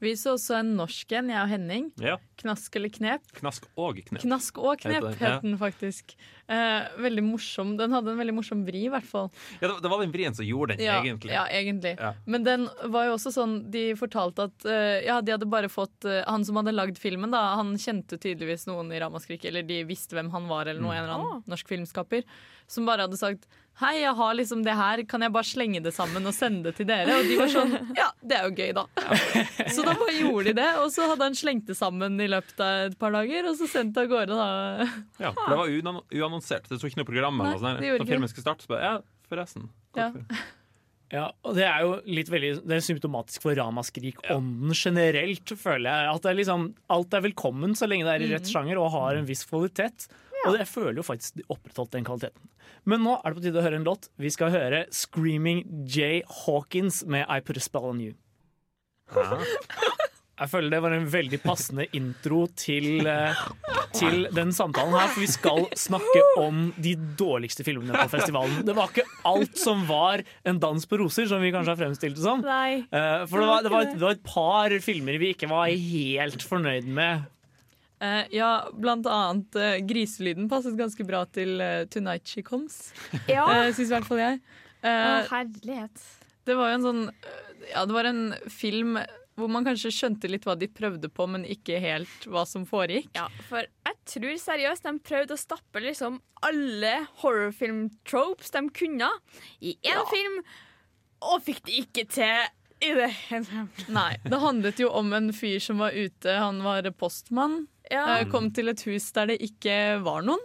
[0.00, 1.88] Vi så også en norsk en, jeg og Henning.
[2.00, 2.16] Ja.
[2.40, 3.24] Knask eller knep.
[3.36, 4.22] Knask og knep.
[4.22, 5.16] Knask og knep ja.
[5.20, 6.14] het den faktisk.
[6.50, 7.74] Eh, veldig morsom.
[7.76, 9.28] Den hadde en veldig morsom vri, i hvert fall.
[9.60, 11.34] Ja, det, var den vrien som gjorde den, Ja, egentlig.
[11.36, 11.94] ja, egentlig.
[12.00, 12.14] Ja.
[12.24, 16.08] Men den var jo også sånn De fortalte at eh, ja, de hadde bare fått
[16.08, 19.82] eh, Han som hadde lagd filmen, da, han kjente tydeligvis noen i Ramaskrik, eller de
[19.88, 22.24] visste hvem han var, eller noe, en eller annen norsk filmskaper,
[22.70, 23.46] som bare hadde sagt
[23.80, 26.74] Hei, jeg har liksom det her, kan jeg bare slenge det sammen og sende det
[26.76, 27.14] til dere?
[27.16, 27.70] Og de var sånn
[28.00, 28.84] Ja, det er jo gøy, da.
[29.74, 32.60] Så da bare gjorde de det, og så hadde han slengt det sammen i løpet
[32.60, 34.88] av et par dager, og så sendt det av gårde, da.
[35.22, 36.68] Ja, for det var uannonsert.
[36.68, 37.40] Det sto ikke noe program.
[37.40, 37.84] Eller noe sånt.
[38.04, 38.94] Når filmen skulle starte, så bare Ja,
[39.32, 39.68] forresten.
[39.98, 40.10] Ja.
[41.10, 46.10] Ja, og det er jo litt veldig Det er symptomatisk for ramaskrik-ånden generelt, føler jeg.
[46.12, 48.52] At det er liksom, alt er velkommen så lenge det er i rett Mhm.
[48.52, 50.06] sjanger og har en viss kvalitet.
[50.48, 52.48] Og jeg føler jo faktisk de opprettholdt den kvaliteten.
[52.88, 54.08] Men nå er det på tide å høre en låt.
[54.20, 58.14] Vi skal høre 'Screaming Jay Hawkins' med 'I Put a Spell On You'.
[60.40, 63.34] Jeg føler det var en veldig passende intro til, eh,
[63.92, 68.62] til den samtalen her, for vi skal snakke om de dårligste filmene på festivalen.
[68.64, 72.16] Det var ikke alt som var en dans på roser, som vi kanskje har fremstilt
[72.16, 72.40] det som.
[72.40, 72.86] Nei.
[72.88, 75.66] Eh, For det var, det, var et, det var et par filmer vi ikke var
[75.68, 77.26] helt fornøyd med.
[78.00, 82.94] Eh, ja, blant annet uh, griselyden passet ganske bra til uh, 'Tonight She Comes'.
[83.28, 83.44] Ja.
[83.44, 84.40] Uh, Syns i hvert fall jeg.
[84.80, 86.04] Uh, herlighet.
[86.48, 87.00] det var jo en sånn
[87.68, 88.96] Ja, det var en film
[89.36, 93.10] hvor man kanskje skjønte litt hva de prøvde på, men ikke helt hva som foregikk.
[93.16, 99.08] Ja, for jeg tror seriøst de prøvde å stappe liksom alle horrorfilm-tropes de kunne
[99.60, 100.40] i én film,
[101.24, 102.48] og fikk det ikke til
[102.80, 103.84] i det hele tatt.
[103.92, 107.62] Nei, det handlet jo om en fyr som var ute, han var postmann.
[107.90, 108.04] Ja.
[108.18, 110.42] eh, Kom til et hus der det ikke var noen.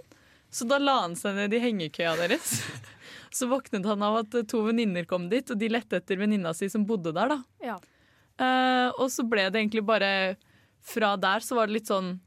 [0.55, 2.61] Så da la han seg ned i hengekøya deres.
[3.35, 6.69] Så våknet han av at to venninner kom dit, og de lette etter venninna si
[6.71, 7.33] som bodde der.
[7.33, 7.39] da.
[7.65, 7.75] Ja.
[8.39, 10.09] Uh, og så ble det egentlig bare
[10.83, 12.17] Fra der så var det litt sånn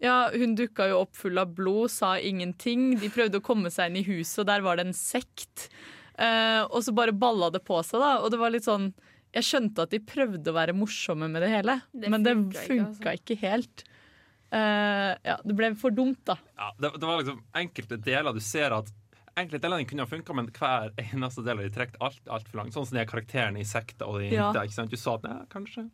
[0.00, 2.94] Ja, hun dukka jo opp full av blod, sa ingenting.
[3.00, 5.66] De prøvde å komme seg inn i huset, og der var det en sekt.
[6.16, 8.14] Uh, og så bare balla det på seg, da.
[8.24, 8.90] Og det var litt sånn
[9.36, 12.64] Jeg skjønte at de prøvde å være morsomme med det hele, Det men det funka
[12.64, 13.12] ikke, altså.
[13.20, 13.84] ikke helt.
[14.50, 16.36] Eh, ja, det ble for dumt, da.
[16.58, 18.90] Ja, det, det var liksom enkelte deler du ser at
[19.38, 22.74] Enkelte deler kunne ha funka, men hver eneste del har de trukket alt altfor langt.
[22.74, 24.48] Sånn som de karakterene i sekta og de Ja.
[24.50, 24.64] jenta.
[24.66, 24.90] ikke sant?
[24.90, 25.84] Du sa at ja, kanskje.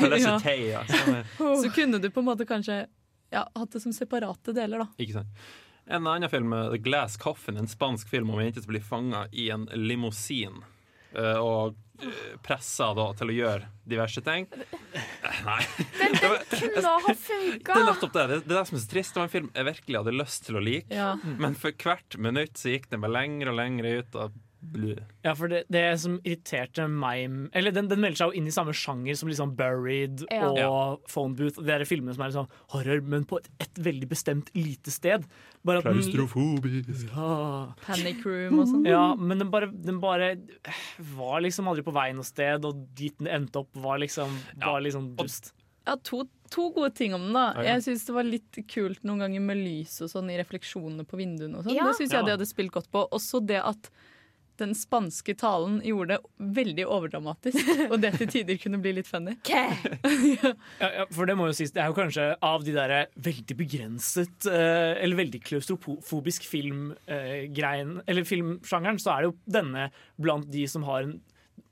[0.00, 0.82] Felicity, ja.
[1.62, 2.86] Så kunne du på en måte kanskje
[3.30, 4.88] ja, hatt det som separate deler, da.
[4.98, 5.44] Ikke sant.
[5.86, 8.82] En annen film, uh, The Glass Coffin, en spansk film om en jente som blir
[8.82, 10.62] fanga i en limousin.
[11.16, 14.46] Uh, og uh, pressa da til å gjøre diverse ting.
[14.50, 15.60] Eh, Nei.
[15.98, 17.72] Den, Det den kunne ha funka.
[17.72, 18.26] Det er nettopp det.
[18.30, 19.14] Det, det er det som er så trist.
[19.14, 20.94] Det var en film jeg virkelig hadde lyst til å like.
[20.94, 21.10] Ja.
[21.42, 24.20] Men for hvert minutt så gikk den bare lenger og lenger ut.
[24.22, 24.38] Og.
[25.24, 28.52] Ja, for det, det som irriterte meg Eller den, den melder seg jo inn i
[28.54, 30.48] samme sjanger som liksom Buried Ja.
[30.50, 30.72] og Ja.
[31.08, 31.58] Phone Booth.
[31.64, 35.24] Det er filmene som er liksom horror, men på et, et veldig bestemt lite sted.
[35.64, 37.08] Bare Klaustrofobisk.
[37.14, 37.72] Ja.
[37.86, 38.84] Panic Room og sånn.
[38.88, 40.34] Ja, men den bare, den bare
[41.16, 44.80] var liksom aldri på vei noe sted, og dit den endte opp, var liksom, var
[44.84, 45.52] liksom dust.
[45.88, 47.32] Ja, to, to gode ting om den.
[47.34, 47.62] da.
[47.64, 51.16] Jeg syns det var litt kult noen ganger med lys og sånn i refleksjonene på
[51.18, 51.56] vinduene.
[51.58, 51.88] og sånn Ja.
[51.88, 52.26] Det syns jeg Ja.
[52.28, 53.08] de hadde spilt godt på.
[53.10, 53.88] Også det at
[54.60, 59.34] den spanske talen gjorde det veldig overdramatisk, og det til tider kunne bli litt funny.
[60.80, 63.56] Ja, ja, for det må jo sies, det er jo kanskje av de der veldig
[63.58, 69.88] begrenset eh, Eller veldig klaustrofobisk filmgreien Eller filmsjangeren, så er det jo denne
[70.20, 71.16] blant de som har en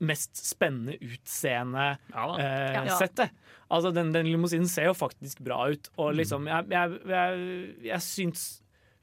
[0.05, 2.97] mest spennende utseende Ja eh, Ja.
[2.99, 3.33] settet.
[3.69, 7.43] Altså, den, den limousinen ser jo faktisk bra ut, og liksom Jeg, jeg, jeg,
[7.89, 8.45] jeg syns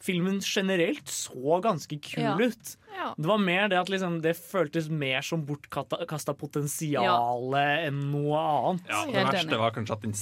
[0.03, 2.35] filmen generelt så ganske kul Ja.
[2.41, 2.77] ut.
[2.97, 3.15] Ja.
[3.17, 8.87] Det var mer det at liksom, det føltes mer som bortkasta potensial enn noe annet.
[8.89, 9.59] Ja, det Helt verste enig.
[9.59, 10.15] var kanskje at den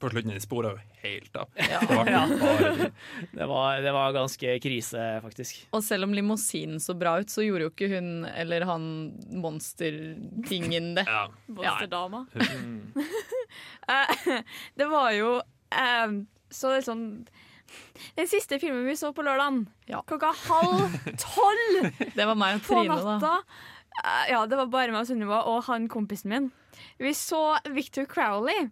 [0.00, 1.48] på slutten spora jo helt av.
[1.56, 1.80] Ja.
[1.80, 2.24] Det var Ja.
[3.34, 5.62] Det var, det var ganske krise, faktisk.
[5.72, 8.84] Og selv om limousinen så bra ut, så gjorde jo ikke hun eller han
[9.30, 11.04] monstertingen det.
[11.06, 11.28] ja.
[11.46, 12.26] Monsterdama.
[12.34, 12.92] Mm.
[13.88, 14.40] Eh,
[14.74, 15.34] det var jo
[15.70, 16.12] eh,
[16.50, 17.02] så er sånn
[18.18, 19.64] Den siste filmen vi så på lørdagen,
[20.08, 21.88] klokka halv tolv
[22.18, 23.34] Det var meg og Trine, da.
[24.04, 26.48] Eh, Ja, det var bare meg og Sunniva og han kompisen min.
[26.98, 28.68] Vi så Victor Crowley,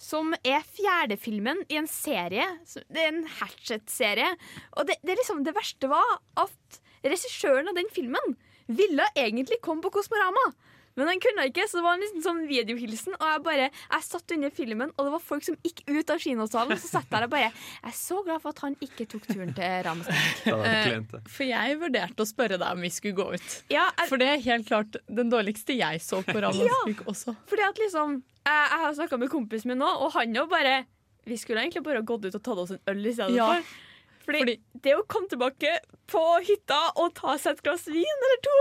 [0.00, 2.46] som er fjerdefilmen i en serie.
[2.88, 4.30] Det er en Hatchet-serie.
[4.78, 8.34] Og det, det, liksom, det verste var at regissøren av den filmen
[8.66, 10.46] ville egentlig komme på Kosmorama.
[10.96, 13.16] Men han kunne ikke, så det var en liten sånn videohilsen.
[13.18, 16.20] Og jeg bare, jeg satt under filmen, og det var folk som gikk ut av
[16.22, 16.78] kinosalen.
[16.78, 19.26] Så satt jeg der og bare Jeg er så glad for at han ikke tok
[19.26, 20.62] turen til Ramsdal.
[20.70, 23.56] Eh, For jeg vurderte å spørre deg om vi skulle gå ut.
[23.74, 27.34] Ja, For det er helt klart den dårligste jeg så på Ramaskrik også.
[27.50, 30.84] Fordi at liksom Jeg, jeg har snakka med kompisen min nå, og han jo bare
[31.26, 33.50] Vi skulle egentlig bare gått ut og tatt oss en øl i stedet Ja.
[33.56, 33.74] for.
[34.24, 35.74] Fordi, det å komme tilbake
[36.08, 38.54] på hytta og ta seg et glass vin eller to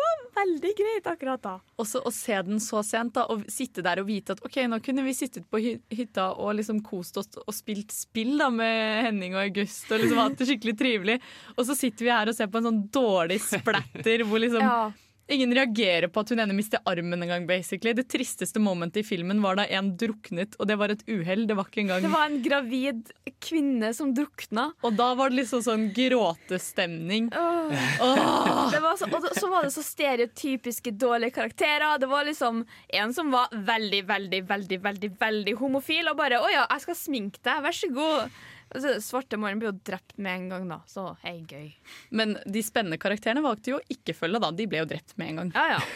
[0.00, 1.54] var veldig greit akkurat da.
[1.82, 4.78] Også å se den så sent da, og sitte der og vite at ok, nå
[4.84, 9.36] kunne vi sittet på hytta og liksom kost oss og spilt spill da med Henning
[9.36, 11.20] og August og liksom hatt det skikkelig trivelig.
[11.56, 14.82] Og så sitter vi her og ser på en sånn dårlig splatter hvor liksom Ja.
[15.30, 17.94] Ingen reagerer på at hun ene mister armen en gang, basically.
[17.96, 21.46] Det tristeste momentet i filmen var da en druknet, og det var et uhell.
[21.48, 24.70] Det var ikke engang Det var en gravid kvinne som drukna.
[24.84, 27.30] Og da var det liksom sånn gråtestemning.
[27.32, 27.72] Oh.
[28.04, 28.96] Oh.
[28.98, 31.98] så, og så var det så stereotypiske dårlige karakterer.
[32.02, 32.64] Det var liksom
[33.00, 36.94] en som var veldig, veldig, veldig veldig, veldig homofil og bare 'Å ja, jeg skal
[36.96, 38.30] sminke deg, vær så god'.
[38.70, 40.80] Altså, svarte Maren ble jo drept med en gang, da.
[40.86, 41.72] Så hei, gøy.
[42.14, 44.50] Men de spennende karakterene valgte jo å ikke følge, da.
[44.54, 45.52] De ble jo drept med en gang.
[45.58, 45.80] Ja, ja.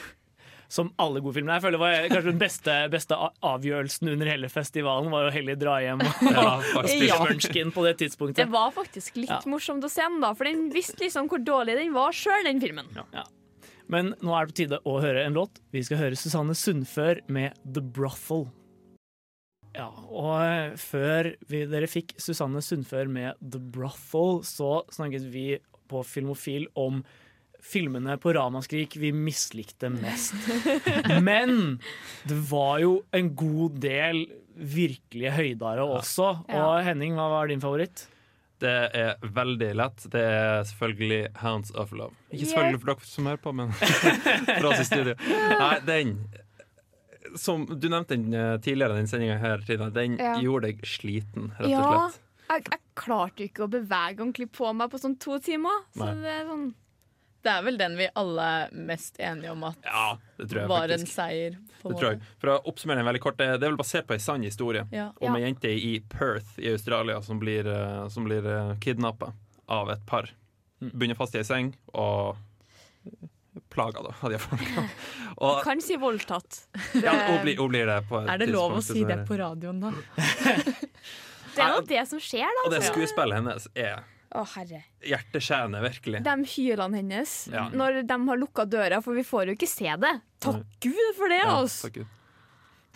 [0.74, 1.54] Som alle gode filmer.
[1.58, 5.58] Jeg føler det var kanskje den beste, beste avgjørelsen under hele festivalen var å heller
[5.60, 6.46] dra hjem og, Ja,
[6.80, 7.18] og spise Ja.
[7.22, 8.40] munchkin på det tidspunktet.
[8.42, 9.38] Det var faktisk litt Ja.
[9.46, 12.58] morsomt å se den, da, for den visste liksom hvor dårlig den var sjøl, den
[12.64, 12.88] filmen.
[13.14, 13.22] Ja.
[13.86, 15.60] Men nå er det på tide å høre en låt.
[15.70, 18.48] Vi skal høre Susanne Sundfør med The Brothel.
[19.74, 25.58] Ja, og eh, før vi, dere fikk Susanne Sundfør med The Brothel, så snakket vi
[25.90, 27.02] på Filmofil om
[27.64, 30.36] filmene på Ramaskrik vi mislikte mest.
[31.28, 31.78] Men
[32.28, 36.30] det var jo en god del virkelige høydere også.
[36.54, 38.06] Og Henning, hva var din favoritt?
[38.62, 40.06] Det er veldig lett.
[40.12, 42.14] Det er selvfølgelig Hounds of Love.
[42.30, 45.16] Ikke selvfølgelig for dere som hører på, men for oss i studio.
[45.64, 46.14] Nei, den
[47.36, 49.90] som Du nevnte den eh, tidligere, den sendinga her, Trine.
[49.92, 50.36] Den Ja.
[50.40, 52.20] gjorde deg sliten, rett og Ja, slett.
[52.50, 55.84] jeg, jeg klarte jo ikke å bevege ordentlig på meg på sånn to timer.
[55.96, 56.14] Så Nei.
[56.22, 56.74] det er sånn
[57.44, 60.68] Det er vel den vi alle er mest enige om at Ja, det tror jeg
[60.68, 61.12] var en faktisk.
[61.12, 61.56] seier.
[61.82, 62.20] På en Det tror jeg.
[62.40, 65.10] For å oppsummere den veldig kort, det er vel basert på ei sann historie Ja.
[65.20, 65.40] om Ja.
[65.42, 68.40] ei jente i Perth i Australia som blir, uh, som blir
[68.80, 69.34] kidnappa
[69.68, 70.30] av et par.
[70.80, 70.90] Mm.
[70.98, 72.36] Bundet fast i ei seng og
[73.74, 74.84] plaga da, av de folka.
[75.36, 76.60] Og, Kan si voldtatt.
[77.02, 79.38] ja, hun, blir, hun blir det på et Er det lov å si det på
[79.40, 79.92] radioen, da?
[81.54, 82.62] Det er jo det som skjer, da.
[82.66, 82.94] Og det altså.
[82.96, 84.00] skuespillet hennes er
[84.34, 84.80] Å, herre.
[85.06, 86.22] hjerteskjærende, virkelig.
[86.26, 87.68] De hylene hennes Ja.
[87.70, 90.14] når de har lukka døra, for vi får jo ikke se det.
[90.42, 91.92] Takk Gud for det, Ja, altså!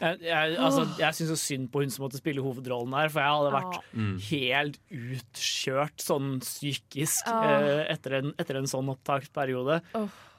[0.01, 3.21] Jeg, jeg, altså, jeg syns så synd på hun som måtte spille hovedrollen her, for
[3.25, 3.81] jeg hadde vært Ja.
[3.99, 4.13] Mm.
[4.29, 7.41] helt utkjørt sånn psykisk Ja.
[7.59, 9.81] eh, etter, en, etter en sånn opptaksperiode.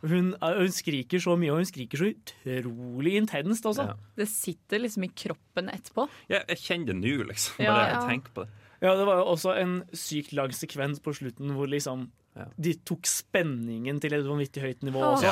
[0.02, 3.90] Hun, eh, hun skriker så mye, og hun skriker så utrolig intenst også.
[4.16, 6.08] Det sitter liksom i kroppen etterpå.
[6.32, 7.58] Jeg, jeg kjenner det nå, liksom.
[7.58, 8.08] Bare Ja, jeg ja.
[8.08, 8.50] tenker på det.
[8.82, 12.08] Ja, det var jo også en sykt lang sekvens på slutten hvor liksom
[12.56, 15.02] de tok spenningen til et vanvittig høyt nivå.
[15.04, 15.32] Å, også.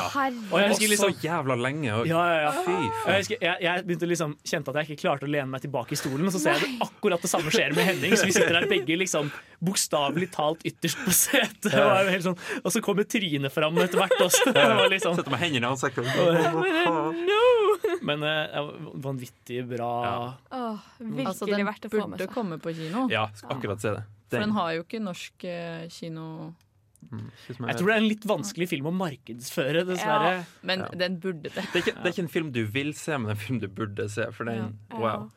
[0.50, 1.88] Og jeg husker liksom så jævla lenge.
[1.94, 2.08] Og...
[2.10, 2.52] ja, ja, ja.
[2.58, 2.84] Fy faen.
[2.88, 5.96] Jeg, husker, jeg, jeg begynte liksom kjente at jeg ikke klarte å lene meg tilbake
[5.96, 8.16] i stolen, og så ser jeg det akkurat det samme skjer med Henning.
[8.18, 9.32] Så vi sitter der begge liksom
[9.64, 11.72] bokstavelig talt ytterst på setet.
[11.72, 11.86] Ja.
[11.88, 14.52] Og, helt sånn, og så kommer Trine fram etter hvert også.
[14.54, 16.04] Det liksom, Setter med hendene i ansiktet.
[18.08, 19.92] men uh, vanvittig bra.
[20.52, 23.06] Åh, virkelig Altså, den verdt å få med burde komme på kino.
[23.12, 24.04] Ja, akkurat se det.
[24.28, 26.52] For den har jo ikke norsk eh, kino
[27.08, 30.32] Jeg tror det er en litt vanskelig film å markedsføre, dessverre.
[30.38, 30.88] Ja, men Ja.
[31.06, 31.54] den burde det.
[31.54, 33.68] Det er, ikke, det er ikke en film du vil se, men en film du
[33.68, 34.26] burde se.
[34.32, 34.98] For den, Ja.
[34.98, 35.30] wow.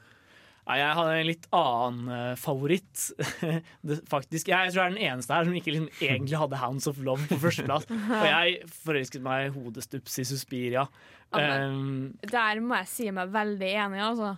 [0.68, 3.06] Nei, jeg hadde en litt annen eh, favoritt.
[4.14, 7.00] faktisk, jeg tror jeg er den eneste her som ikke liksom egentlig hadde Hounds of
[7.02, 7.88] Love på førsteplass.
[7.90, 10.86] Og jeg forelsket meg hodestups i Suspiria.
[11.34, 14.36] Um, Der må jeg si meg veldig enig, altså.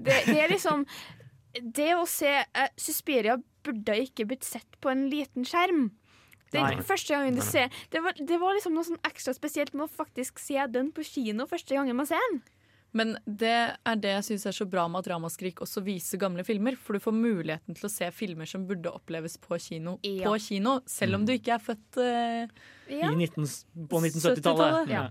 [0.00, 0.86] Det, det er liksom
[1.52, 3.34] Det å se uh, Suspiria
[3.66, 5.90] burde ikke blitt sett på en liten skjerm.
[6.52, 9.74] Den er første gangen du ser det var, det var liksom noe sånn ekstra spesielt
[9.74, 12.40] med å faktisk se den på kino første gangen man ser den.
[12.96, 13.52] Men det
[13.86, 16.74] er det jeg syns er så bra med at Ramaskrik også viser gamle filmer.
[16.74, 20.26] For du får muligheten til å se filmer som burde oppleves på kino, Ja.
[20.26, 22.48] på kino selv om du ikke er født eh,
[22.90, 23.46] i 19,
[23.86, 24.90] på 1970-tallet.
[24.90, 25.06] 70-tallet, Ja.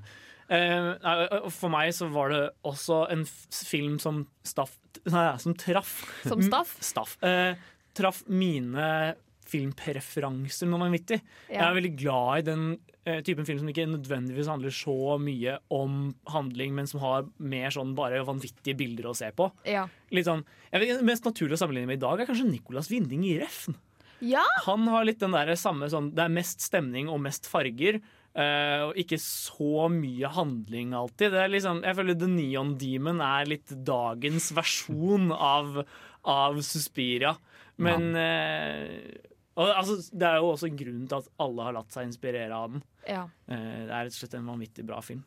[0.51, 4.75] uh, for meg så var det også en film som staff
[5.05, 6.75] Nei, som traff Som staff?
[6.91, 7.15] Staff.
[7.23, 7.55] Uh,
[7.95, 9.15] traff mine
[9.49, 11.19] filmpreferanser noe vanvittig.
[11.49, 11.69] Jeg Ja.
[11.69, 12.63] er veldig glad i den
[13.07, 17.69] uh, typen film som ikke nødvendigvis handler så mye om handling, men som har mer
[17.73, 19.51] sånn bare vanvittige bilder å se på.
[19.65, 19.87] Ja.
[20.11, 22.89] Litt sånn, jeg vet, ikke, Mest naturlig å sammenligne med i dag er kanskje Nicolas
[22.91, 23.75] Winding i Refn.
[24.21, 24.43] Ja!
[24.65, 28.01] Han har litt den der samme sånn Det er mest stemning og mest farger.
[28.35, 31.31] Uh, og ikke så mye handling alltid.
[31.33, 35.79] Det er liksom, jeg føler The Neon Demon er litt dagens versjon av,
[36.23, 37.33] av Suspiria.
[37.79, 39.15] Men eh,
[39.59, 42.71] og, altså, Det er jo også grunnen til at alle har latt seg inspirere av
[42.75, 42.85] den.
[43.09, 43.25] Ja.
[43.51, 45.25] Eh, det er rett og slett en vanvittig bra film.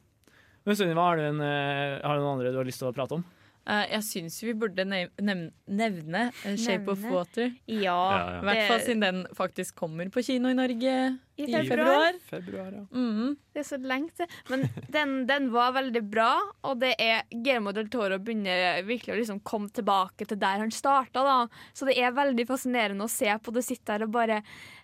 [0.64, 3.24] Men Sunniva, har eh, har du noen andre du har lyst til å prate om?
[3.62, 7.52] Eh, jeg syns vi burde nevne nev nevne eh, Shape of Water.
[7.70, 8.40] Ja, Ja, ja.
[8.40, 10.94] I hvert fall siden den faktisk kommer på kino i Norge
[11.38, 12.18] I i februar.
[12.26, 12.72] februar.
[12.74, 12.82] ja.
[12.90, 13.36] Mm.
[13.54, 14.26] Det er så lenge til.
[14.50, 16.32] Men den, den var veldig bra,
[16.66, 20.74] og det er Guillermo del Toro begynner virkelig å liksom komme tilbake til der han
[20.74, 21.22] starta.
[21.22, 21.38] Da.
[21.72, 23.54] Så det er veldig fascinerende å se på.
[23.54, 24.42] Du sitter der og bare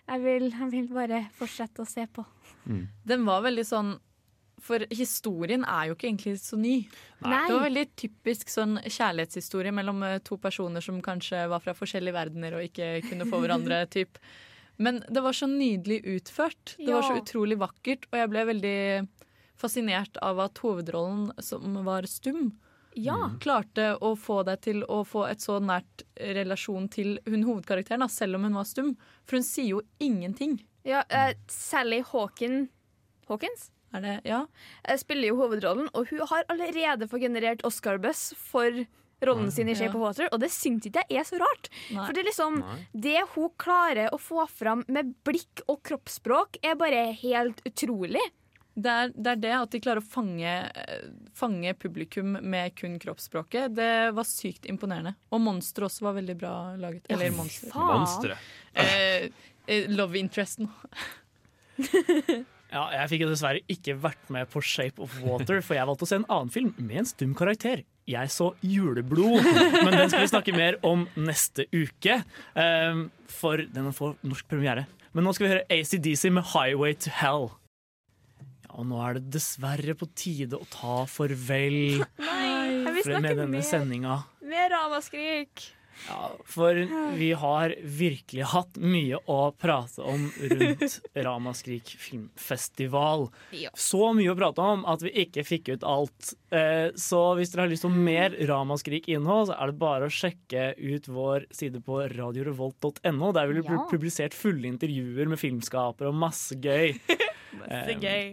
[0.09, 2.23] jeg vil, jeg vil bare fortsette å se på.
[3.05, 3.97] Den var veldig sånn
[4.63, 6.75] For historien er jo ikke egentlig så ny.
[7.23, 7.41] Nei.
[7.47, 12.15] Det var veldig typisk sånn kjærlighetshistorie mellom eh, to personer som kanskje var fra forskjellige
[12.15, 13.83] verdener og ikke kunne få hverandre.
[13.95, 14.19] typ.
[14.79, 16.75] Men det var så nydelig utført.
[16.77, 18.79] Det var så utrolig vakkert, og jeg ble veldig
[19.59, 22.53] fascinert av at hovedrollen, som var stum,
[22.95, 23.31] Ja.
[23.43, 28.07] klarte å få deg til å få et så nært relasjon til hun hovedkarakteren, da,
[28.07, 28.95] selv om hun var stum.
[29.27, 30.61] For hun sier jo ingenting.
[30.87, 32.69] Ja, uh, Sally Hawken
[33.27, 33.69] Hawkins?
[33.93, 34.43] Er det, ja?
[34.87, 38.83] Jeg spiller jo hovedrollen, og hun har allerede fått generert Oscar-buss for
[39.25, 39.97] rollen sin i Shape Ja.
[39.97, 41.67] of Water, og det syns ikke jeg er så rart.
[41.91, 42.05] Nei.
[42.05, 42.75] For det er liksom Nei.
[42.93, 48.21] Det hun klarer å få fram med blikk og kroppsspråk, er bare helt utrolig.
[48.79, 52.95] Det er, det er det at de klarer å fange, eh, fange publikum med kun
[53.01, 53.73] kroppsspråket.
[53.75, 55.15] Det var sykt imponerende.
[55.35, 57.03] Og monsteret også var veldig bra laget.
[57.09, 57.35] Ja, Eller.
[57.35, 58.37] Monsteret.
[58.73, 59.27] Eh,
[59.67, 60.69] eh, love interesten.
[62.69, 66.09] Ja, jeg fikk dessverre ikke vært med på Shape of Water, for jeg valgte å
[66.11, 67.81] se en annen film med en stum karakter.
[68.09, 69.45] Jeg så Juleblod,
[69.85, 72.19] men den skal vi snakke mer om neste uke.
[72.57, 74.85] ehm, for den får norsk premiere.
[75.13, 77.49] Men nå skal vi høre ACDC med 'Highway to Hell'.
[78.65, 82.85] Ja, og nå er det dessverre på tide å ta farvel Nei,
[83.17, 84.23] med denne sendinga.
[84.45, 85.73] Mer ramaskrik.
[86.07, 86.77] Ja, for
[87.19, 90.95] vi har virkelig hatt mye å prate om rundt
[91.27, 93.27] Ramaskrik filmfestival.
[93.77, 96.31] Så mye å prate om at vi ikke fikk ut alt.
[96.55, 100.69] Eh, Så hvis dere har lyst på mer Ramaskrik-innhold, så er det bare å sjekke
[100.79, 103.31] ut vår side på radiorevolt.no.
[103.35, 106.95] Der vil det bli publisert fulle intervjuer med filmskapere og masse gøy.
[107.59, 108.27] Masse Um, gøy.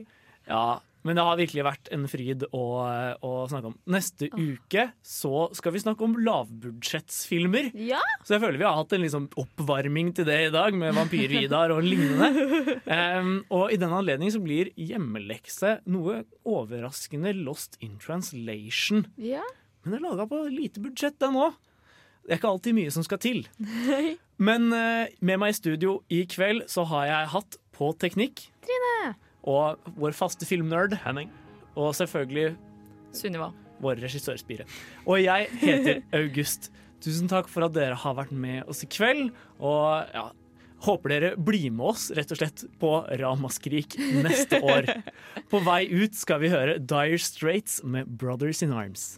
[0.47, 2.65] Ja, men det har virkelig vært en fryd å,
[3.23, 3.77] å snakke om.
[3.95, 7.71] Neste uke så skal vi snakke om lavbudsjettsfilmer.
[7.79, 8.01] Ja.
[8.27, 11.75] Så jeg føler vi har hatt en liksom oppvarming til det i dag, med vampyr-Vidar
[11.77, 12.33] og lignende.
[12.87, 19.05] Um, og i den anledning så blir hjemmelekse noe overraskende Lost in Translation.
[19.21, 19.43] Ja.
[19.83, 21.57] Men det er laga på lite budsjett, den òg.
[22.27, 23.45] Det er ikke alltid mye som skal til.
[24.49, 29.15] Men uh, med meg i studio i kveld så har jeg hatt på teknikk Trine.
[29.47, 31.31] Og vår faste filmnerd Henning.
[31.77, 32.55] Og selvfølgelig
[33.17, 33.51] Sunniva.
[33.85, 34.65] vår regissørspire.
[35.07, 36.71] Og jeg heter August.
[37.05, 39.31] Tusen takk for at dere har vært med oss i kveld.
[39.61, 40.25] Og ja,
[40.87, 44.89] håper dere blir med oss rett og slett på Ramaskrik neste år.
[45.53, 49.17] På vei ut skal vi høre Dire Straits med 'Brothers in Arms'.